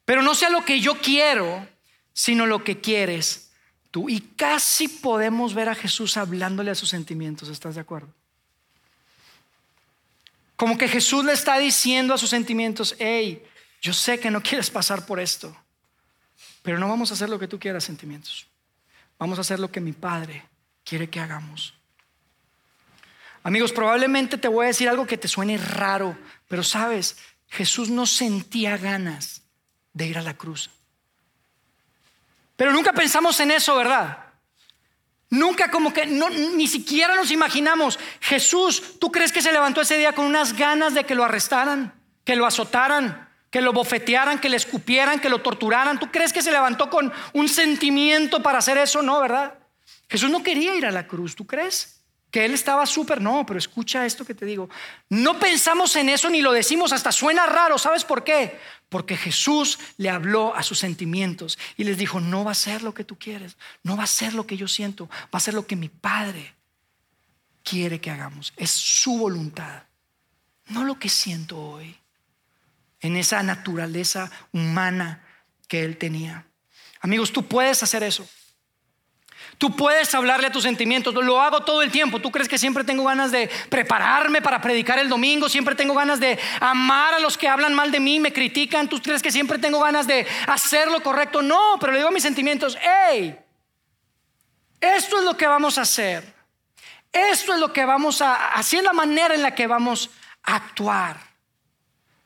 [0.05, 1.67] pero no sea lo que yo quiero,
[2.13, 3.51] sino lo que quieres
[3.91, 4.09] tú.
[4.09, 8.13] Y casi podemos ver a Jesús hablándole a sus sentimientos, ¿estás de acuerdo?
[10.57, 13.45] Como que Jesús le está diciendo a sus sentimientos, hey,
[13.81, 15.57] yo sé que no quieres pasar por esto,
[16.63, 18.47] pero no vamos a hacer lo que tú quieras, sentimientos.
[19.19, 20.45] Vamos a hacer lo que mi Padre
[20.85, 21.75] quiere que hagamos.
[23.45, 27.17] Amigos, probablemente te voy a decir algo que te suene raro, pero sabes,
[27.49, 29.42] Jesús no sentía ganas
[29.93, 30.71] de ir a la cruz.
[32.57, 34.19] Pero nunca pensamos en eso, ¿verdad?
[35.31, 40.13] Nunca como que ni siquiera nos imaginamos, Jesús, ¿tú crees que se levantó ese día
[40.13, 44.59] con unas ganas de que lo arrestaran, que lo azotaran, que lo bofetearan, que le
[44.59, 45.99] escupieran, que lo torturaran?
[45.99, 49.01] ¿Tú crees que se levantó con un sentimiento para hacer eso?
[49.01, 49.55] No, ¿verdad?
[50.09, 52.03] Jesús no quería ir a la cruz, ¿tú crees?
[52.33, 54.71] que él estaba súper, no, pero escucha esto que te digo.
[55.11, 58.59] No pensamos en eso ni lo decimos, hasta suena raro, ¿sabes por qué?
[58.93, 62.93] Porque Jesús le habló a sus sentimientos y les dijo, no va a ser lo
[62.93, 65.67] que tú quieres, no va a ser lo que yo siento, va a ser lo
[65.67, 66.55] que mi Padre
[67.65, 68.53] quiere que hagamos.
[68.59, 69.85] Es su voluntad,
[70.67, 71.97] no lo que siento hoy,
[73.01, 75.25] en esa naturaleza humana
[75.69, 76.45] que él tenía.
[77.01, 78.29] Amigos, tú puedes hacer eso.
[79.59, 82.21] Tú puedes hablarle a tus sentimientos, lo hago todo el tiempo.
[82.21, 85.49] ¿Tú crees que siempre tengo ganas de prepararme para predicar el domingo?
[85.49, 88.89] Siempre tengo ganas de amar a los que hablan mal de mí, me critican.
[88.89, 91.43] ¿Tú crees que siempre tengo ganas de hacer lo correcto?
[91.43, 93.39] No, pero le digo a mis sentimientos, hey,
[94.81, 96.35] esto es lo que vamos a hacer.
[97.13, 100.11] Esto es lo que vamos a, así es la manera en la que vamos
[100.43, 101.19] a actuar.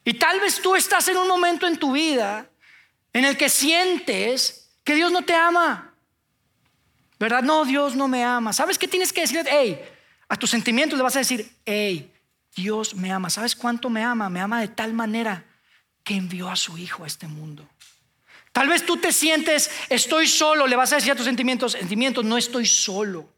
[0.05, 2.49] Y tal vez tú estás en un momento en tu vida
[3.13, 5.96] en el que sientes que Dios no te ama.
[7.19, 7.43] ¿Verdad?
[7.43, 8.53] No, Dios no me ama.
[8.53, 9.45] ¿Sabes qué tienes que decir?
[9.49, 9.81] Hey,
[10.29, 12.13] a tus sentimientos le vas a decir, hey,
[12.55, 13.31] Dios me ama.
[13.31, 14.29] ¿Sabes cuánto me ama?
[14.29, 15.45] Me ama de tal manera
[16.05, 17.69] que envió a su Hijo a este mundo.
[18.53, 22.25] Tal vez tú te sientes, estoy solo, le vas a decir a tus sentimientos, sentimientos,
[22.25, 23.29] no estoy solo.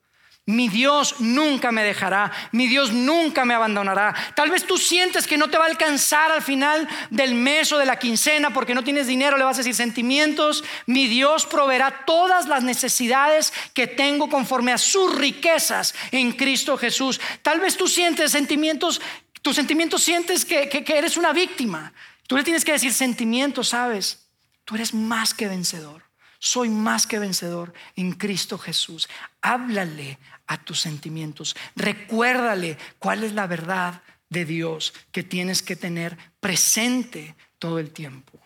[0.49, 4.15] Mi Dios nunca me dejará, mi Dios nunca me abandonará.
[4.35, 7.77] Tal vez tú sientes que no te va a alcanzar al final del mes o
[7.77, 12.07] de la quincena porque no tienes dinero, le vas a decir sentimientos, mi Dios proveerá
[12.07, 17.21] todas las necesidades que tengo conforme a sus riquezas en Cristo Jesús.
[17.43, 19.03] Tal vez tú sientes sentimientos,
[19.43, 21.93] tus sentimientos sientes que, que eres una víctima.
[22.27, 24.31] Tú le tienes que decir sentimientos, sabes,
[24.65, 26.09] tú eres más que vencedor.
[26.41, 29.09] Soy más que vencedor en Cristo Jesús.
[29.43, 31.55] Háblale a tus sentimientos.
[31.77, 38.39] Recuérdale cuál es la verdad de Dios que tienes que tener presente todo el tiempo.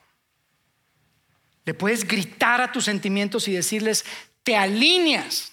[1.65, 4.05] Le puedes gritar a tus sentimientos y decirles,
[4.43, 5.53] te alineas.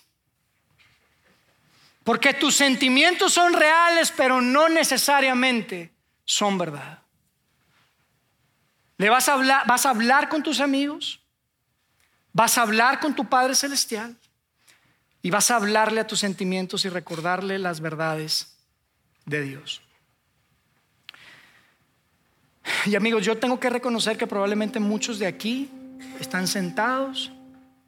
[2.04, 5.94] Porque tus sentimientos son reales, pero no necesariamente
[6.26, 7.04] son verdad.
[8.98, 11.20] Le vas a hablar, vas a hablar con tus amigos,
[12.34, 14.16] Vas a hablar con tu Padre Celestial
[15.22, 18.56] y vas a hablarle a tus sentimientos y recordarle las verdades
[19.26, 19.82] de Dios.
[22.86, 25.70] Y amigos, yo tengo que reconocer que probablemente muchos de aquí
[26.20, 27.32] están sentados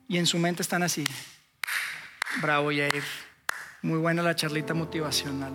[0.08, 1.06] y en su mente están así.
[2.42, 3.04] Bravo, Jair.
[3.82, 5.54] Muy buena la charlita motivacional.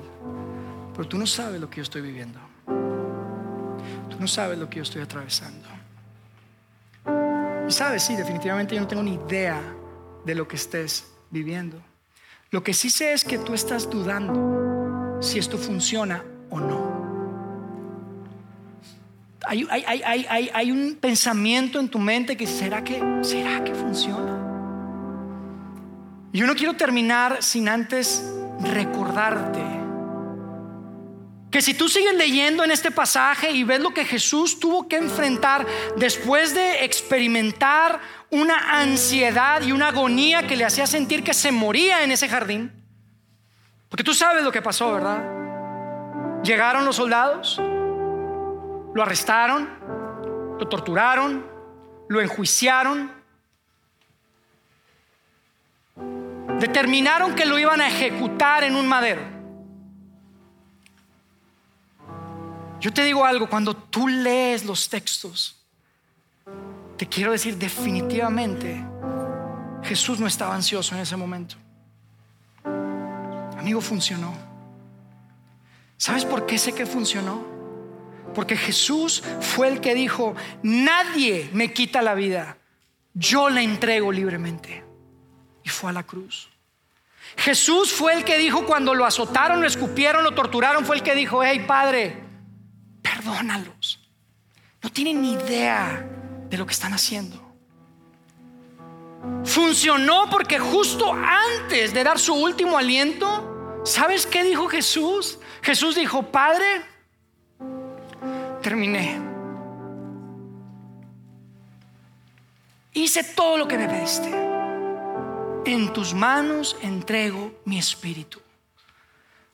[0.94, 2.40] Pero tú no sabes lo que yo estoy viviendo.
[2.66, 5.68] Tú no sabes lo que yo estoy atravesando.
[7.68, 9.60] Y sabes, sí, definitivamente yo no tengo ni idea
[10.24, 11.82] de lo que estés viviendo.
[12.50, 16.96] Lo que sí sé es que tú estás dudando si esto funciona o no.
[19.46, 24.42] Hay, un pensamiento en tu mente que será que, será que funciona.
[26.32, 28.24] Yo no quiero terminar sin antes
[28.60, 29.76] recordarte
[31.50, 34.96] que si tú sigues leyendo en este pasaje y ves lo que Jesús tuvo que
[34.96, 37.98] enfrentar después de experimentar
[38.30, 42.72] una ansiedad y una agonía que le hacía sentir que se moría en ese jardín,
[43.88, 45.22] porque tú sabes lo que pasó, ¿verdad?
[46.42, 49.68] Llegaron los soldados, lo arrestaron,
[50.59, 51.46] lo torturaron,
[52.09, 53.11] lo enjuiciaron,
[56.59, 59.22] determinaron que lo iban a ejecutar en un madero.
[62.80, 65.55] Yo te digo algo, cuando tú lees los textos,
[66.97, 68.84] te quiero decir definitivamente,
[69.82, 71.57] Jesús no estaba ansioso en ese momento.
[73.59, 74.34] Amigo, funcionó.
[75.97, 77.44] ¿Sabes por qué sé que funcionó?
[78.34, 82.59] Porque Jesús fue el que dijo, nadie me quita la vida,
[83.14, 84.84] yo la entrego libremente.
[85.64, 86.49] Y fue a la cruz.
[87.36, 91.14] Jesús fue el que dijo cuando lo azotaron, lo escupieron, lo torturaron, fue el que
[91.14, 92.16] dijo, hey Padre,
[93.03, 94.01] perdónalos.
[94.82, 96.07] No tienen ni idea
[96.59, 97.40] lo que están haciendo.
[99.44, 105.38] Funcionó porque justo antes de dar su último aliento, ¿sabes qué dijo Jesús?
[105.62, 106.82] Jesús dijo, Padre,
[108.62, 109.20] terminé.
[112.92, 114.30] Hice todo lo que me pediste.
[115.66, 118.40] En tus manos entrego mi espíritu.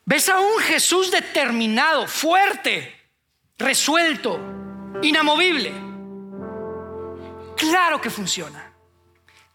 [0.05, 2.94] ¿Ves a un Jesús determinado, fuerte,
[3.57, 4.38] resuelto,
[5.03, 5.91] inamovible?
[7.62, 8.72] Claro que funciona.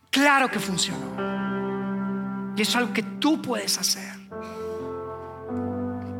[0.09, 2.55] Claro que funcionó.
[2.55, 4.13] Y eso es algo que tú puedes hacer.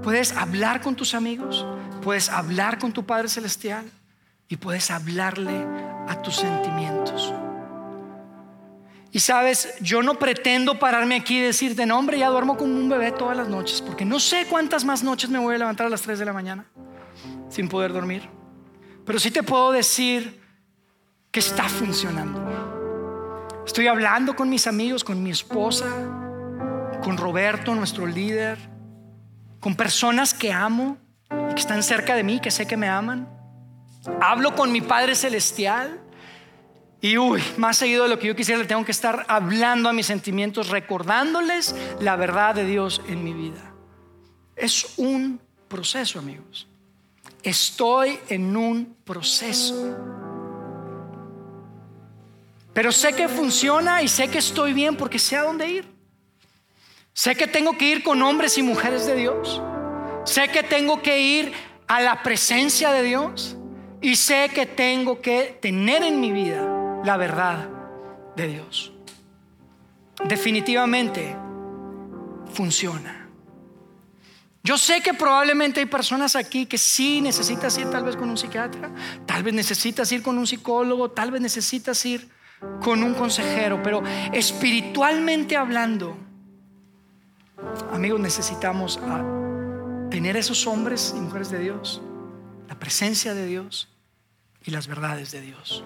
[0.04, 1.66] Puedes hablar con tus amigos,
[2.02, 3.90] puedes hablar con tu Padre Celestial
[4.50, 5.66] y puedes hablarle
[6.10, 7.34] a tus sentimientos.
[9.14, 12.90] Y sabes, yo no pretendo pararme aquí y decirte, no, hombre, ya duermo como un
[12.90, 15.90] bebé todas las noches, porque no sé cuántas más noches me voy a levantar a
[15.90, 16.66] las 3 de la mañana
[17.50, 18.30] sin poder dormir.
[19.06, 20.37] Pero sí te puedo decir
[21.32, 23.64] que está funcionando.
[23.66, 25.88] Estoy hablando con mis amigos, con mi esposa,
[27.04, 28.58] con Roberto, nuestro líder,
[29.60, 30.98] con personas que amo
[31.30, 33.28] que están cerca de mí, que sé que me aman.
[34.22, 36.00] Hablo con mi Padre Celestial.
[37.02, 39.94] Y uy, más seguido de lo que yo quisiera, le tengo que estar hablando a
[39.94, 43.74] mis sentimientos, recordándoles la verdad de Dios en mi vida.
[44.56, 46.68] Es un proceso, amigos.
[47.44, 49.96] Estoy en un proceso.
[52.78, 55.86] Pero sé que funciona y sé que estoy bien porque sé a dónde ir.
[57.12, 59.60] Sé que tengo que ir con hombres y mujeres de Dios.
[60.26, 61.54] Sé que tengo que ir
[61.88, 63.58] a la presencia de Dios.
[64.00, 67.68] Y sé que tengo que tener en mi vida la verdad
[68.36, 68.94] de Dios.
[70.26, 71.36] Definitivamente
[72.54, 73.28] funciona.
[74.62, 78.38] Yo sé que probablemente hay personas aquí que sí necesitas ir tal vez con un
[78.38, 78.92] psiquiatra,
[79.26, 82.37] tal vez necesitas ir con un psicólogo, tal vez necesitas ir
[82.82, 84.04] con un consejero, pero
[84.34, 86.18] espiritualmente hablando,
[87.92, 89.00] amigos, necesitamos
[90.10, 92.02] tener esos hombres y mujeres de Dios,
[92.68, 93.90] la presencia de Dios
[94.64, 95.84] y las verdades de Dios.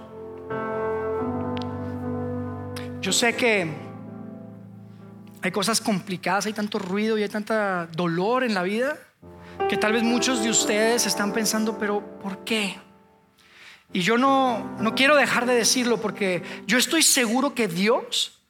[3.01, 3.67] Yo sé que
[5.41, 8.97] hay cosas complicadas, hay tanto ruido y hay tanta dolor en la vida
[9.67, 12.78] que tal vez muchos de ustedes están pensando, pero ¿por qué?
[13.93, 18.41] Y yo no, no quiero dejar de decirlo porque yo estoy seguro que Dios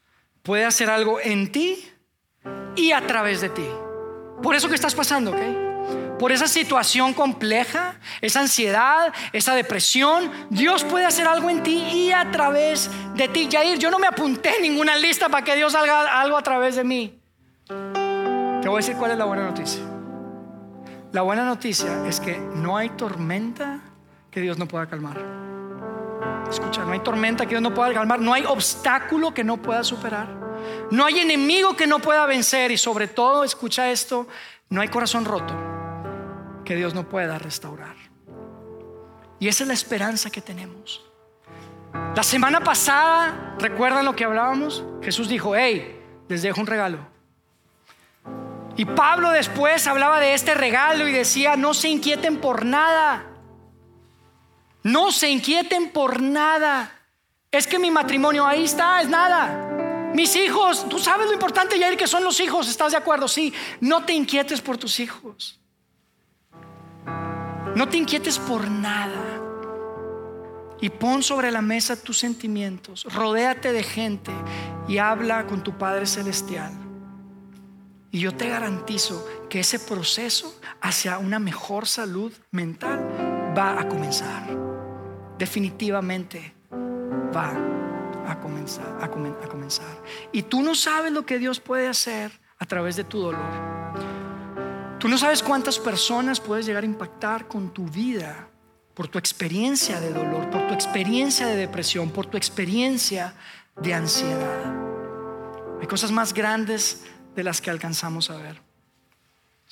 [0.43, 1.83] puede hacer algo en ti
[2.75, 3.65] y a través de ti.
[4.41, 6.17] Por eso que estás pasando, ¿ok?
[6.19, 12.11] Por esa situación compleja, esa ansiedad, esa depresión, Dios puede hacer algo en ti y
[12.11, 13.49] a través de ti.
[13.51, 16.83] Jair, yo no me apunté ninguna lista para que Dios haga algo a través de
[16.83, 17.19] mí.
[17.67, 19.81] Te voy a decir cuál es la buena noticia.
[21.11, 23.81] La buena noticia es que no hay tormenta
[24.32, 25.19] que Dios no pueda calmar.
[26.49, 29.84] Escucha, no hay tormenta que Dios no pueda calmar, no hay obstáculo que no pueda
[29.84, 30.27] superar,
[30.89, 34.27] no hay enemigo que no pueda vencer y sobre todo, escucha esto,
[34.69, 35.53] no hay corazón roto
[36.65, 37.95] que Dios no pueda restaurar.
[39.39, 41.03] Y esa es la esperanza que tenemos.
[42.15, 44.84] La semana pasada, ¿recuerdan lo que hablábamos?
[45.01, 46.99] Jesús dijo, hey, les dejo un regalo.
[48.77, 53.30] Y Pablo después hablaba de este regalo y decía, no se inquieten por nada.
[54.84, 56.91] No se inquieten por nada.
[57.51, 60.11] Es que mi matrimonio ahí está, es nada.
[60.13, 63.27] Mis hijos, tú sabes lo importante, Yair, que son los hijos, ¿estás de acuerdo?
[63.27, 65.59] Sí, no te inquietes por tus hijos.
[67.75, 69.39] No te inquietes por nada.
[70.82, 73.05] Y pon sobre la mesa tus sentimientos.
[73.13, 74.32] Rodéate de gente
[74.88, 76.71] y habla con tu Padre Celestial.
[78.09, 84.70] Y yo te garantizo que ese proceso hacia una mejor salud mental va a comenzar
[85.41, 86.53] definitivamente
[87.35, 87.51] va
[88.27, 90.03] a comenzar, a, comenzar.
[90.31, 93.51] Y tú no sabes lo que Dios puede hacer a través de tu dolor.
[94.99, 98.49] Tú no sabes cuántas personas puedes llegar a impactar con tu vida
[98.93, 103.33] por tu experiencia de dolor, por tu experiencia de depresión, por tu experiencia
[103.81, 104.75] de ansiedad.
[105.81, 107.03] Hay cosas más grandes
[107.35, 108.61] de las que alcanzamos a ver.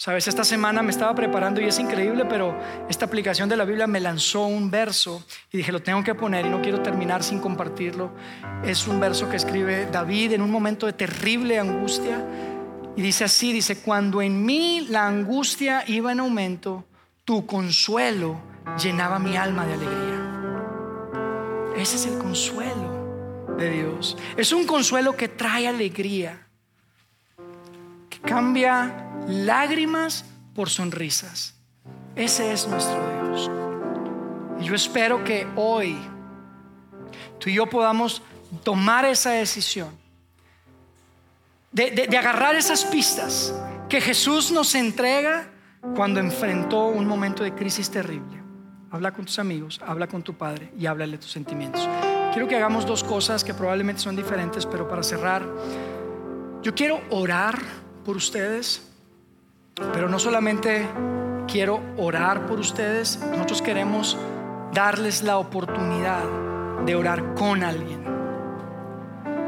[0.02, 3.86] Sabes, esta semana me estaba preparando y es increíble, pero esta aplicación de la Biblia
[3.86, 7.42] me lanzó un verso y dije, lo tengo que poner y no quiero terminar sin
[7.42, 8.14] compartirlo.
[8.64, 12.26] Es un verso que escribe David en un momento de terrible angustia
[12.96, 16.86] y dice así, dice, cuando en mí la angustia iba en aumento,
[17.26, 18.40] tu consuelo
[18.82, 21.74] llenaba mi alma de alegría.
[21.76, 24.16] Ese es el consuelo de Dios.
[24.38, 26.49] Es un consuelo que trae alegría.
[28.24, 31.56] Cambia lágrimas por sonrisas.
[32.16, 33.52] Ese es nuestro Dios.
[34.60, 35.98] Y yo espero que hoy
[37.40, 38.22] tú y yo podamos
[38.64, 39.90] tomar esa decisión
[41.72, 43.54] de, agarrar esas pistas
[43.88, 45.50] que Jesús nos entrega
[45.96, 48.40] cuando enfrentó un momento de crisis terrible.
[48.92, 51.88] Habla con tus amigos, habla con tu padre y háblale tus sentimientos.
[52.34, 55.46] Quiero que hagamos dos cosas que probablemente son diferentes, pero para cerrar,
[56.64, 57.60] yo quiero orar
[58.04, 58.88] por ustedes,
[59.94, 60.88] pero no solamente
[61.48, 64.18] quiero orar por ustedes, nosotros queremos
[64.74, 66.24] darles la oportunidad
[66.86, 68.04] de orar con alguien.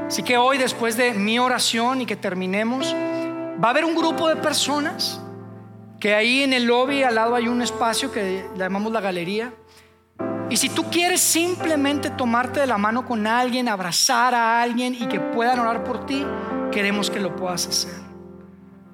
[0.07, 4.27] Así que hoy, después de mi oración y que terminemos, va a haber un grupo
[4.27, 5.21] de personas
[5.99, 9.53] que ahí en el lobby al lado hay un espacio que llamamos la galería.
[10.49, 15.07] Y si tú quieres simplemente tomarte de la mano con alguien, abrazar a alguien y
[15.07, 16.25] que puedan orar por ti,
[16.71, 18.10] queremos que lo puedas hacer.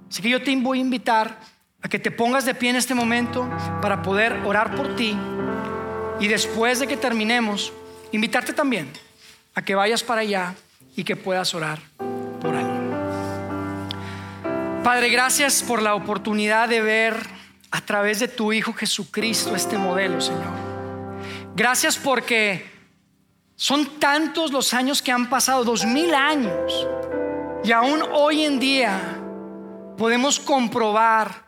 [0.10, 1.40] Así que yo te voy a invitar
[1.82, 3.50] a que te pongas de pie en este momento
[3.82, 5.18] para poder orar por ti
[6.20, 7.72] y después de que terminemos,
[8.12, 8.92] invitarte también
[9.54, 10.56] a que vayas para allá
[10.96, 11.80] y que puedas orar
[12.42, 12.88] por alguien.
[14.84, 17.16] Padre, gracias por la oportunidad de ver
[17.72, 20.54] a través de tu Hijo Jesucristo este modelo, Señor.
[21.56, 22.66] Gracias porque
[23.56, 26.88] son tantos los años que han pasado, dos mil años,
[27.64, 29.27] y aún hoy en día
[29.98, 31.48] podemos comprobar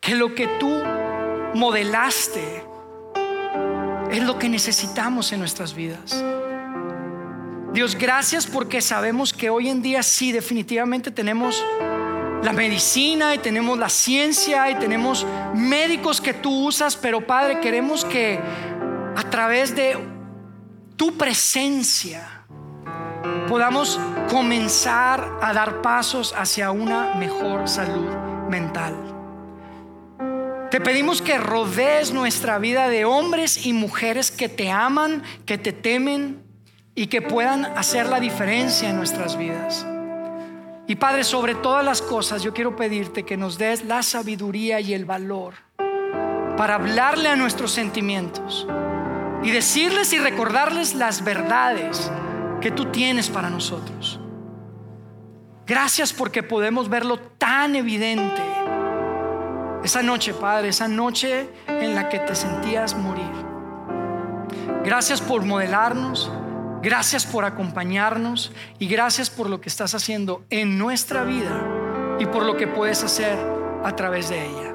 [0.00, 0.82] que lo que tú
[1.54, 2.64] modelaste
[4.10, 6.24] es lo que necesitamos en nuestras vidas.
[7.72, 11.64] Dios, gracias porque sabemos que hoy en día sí, definitivamente tenemos
[12.42, 18.04] la medicina y tenemos la ciencia y tenemos médicos que tú usas, pero Padre, queremos
[18.04, 18.40] que
[19.16, 19.96] a través de
[20.96, 22.39] tu presencia
[23.50, 23.98] podamos
[24.30, 28.08] comenzar a dar pasos hacia una mejor salud
[28.48, 28.94] mental.
[30.70, 35.72] Te pedimos que rodees nuestra vida de hombres y mujeres que te aman, que te
[35.72, 36.44] temen
[36.94, 39.84] y que puedan hacer la diferencia en nuestras vidas.
[40.86, 44.94] Y Padre, sobre todas las cosas, yo quiero pedirte que nos des la sabiduría y
[44.94, 45.54] el valor
[46.56, 48.64] para hablarle a nuestros sentimientos
[49.42, 52.12] y decirles y recordarles las verdades
[52.60, 54.20] que tú tienes para nosotros.
[55.66, 58.42] Gracias porque podemos verlo tan evidente.
[59.84, 63.30] Esa noche, Padre, esa noche en la que te sentías morir.
[64.84, 66.30] Gracias por modelarnos.
[66.82, 71.62] Gracias por acompañarnos y gracias por lo que estás haciendo en nuestra vida
[72.18, 73.38] y por lo que puedes hacer
[73.84, 74.74] a través de ella.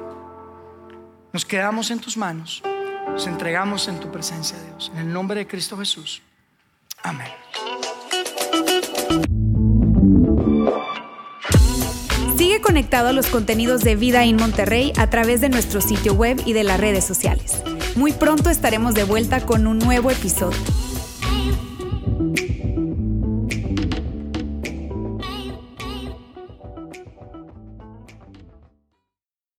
[1.32, 2.62] Nos quedamos en tus manos,
[3.08, 4.92] nos entregamos en tu presencia, Dios.
[4.94, 6.22] En el nombre de Cristo Jesús.
[7.06, 7.28] Amén.
[12.36, 16.42] Sigue conectado a los contenidos de Vida en Monterrey a través de nuestro sitio web
[16.44, 17.62] y de las redes sociales.
[17.94, 20.58] Muy pronto estaremos de vuelta con un nuevo episodio.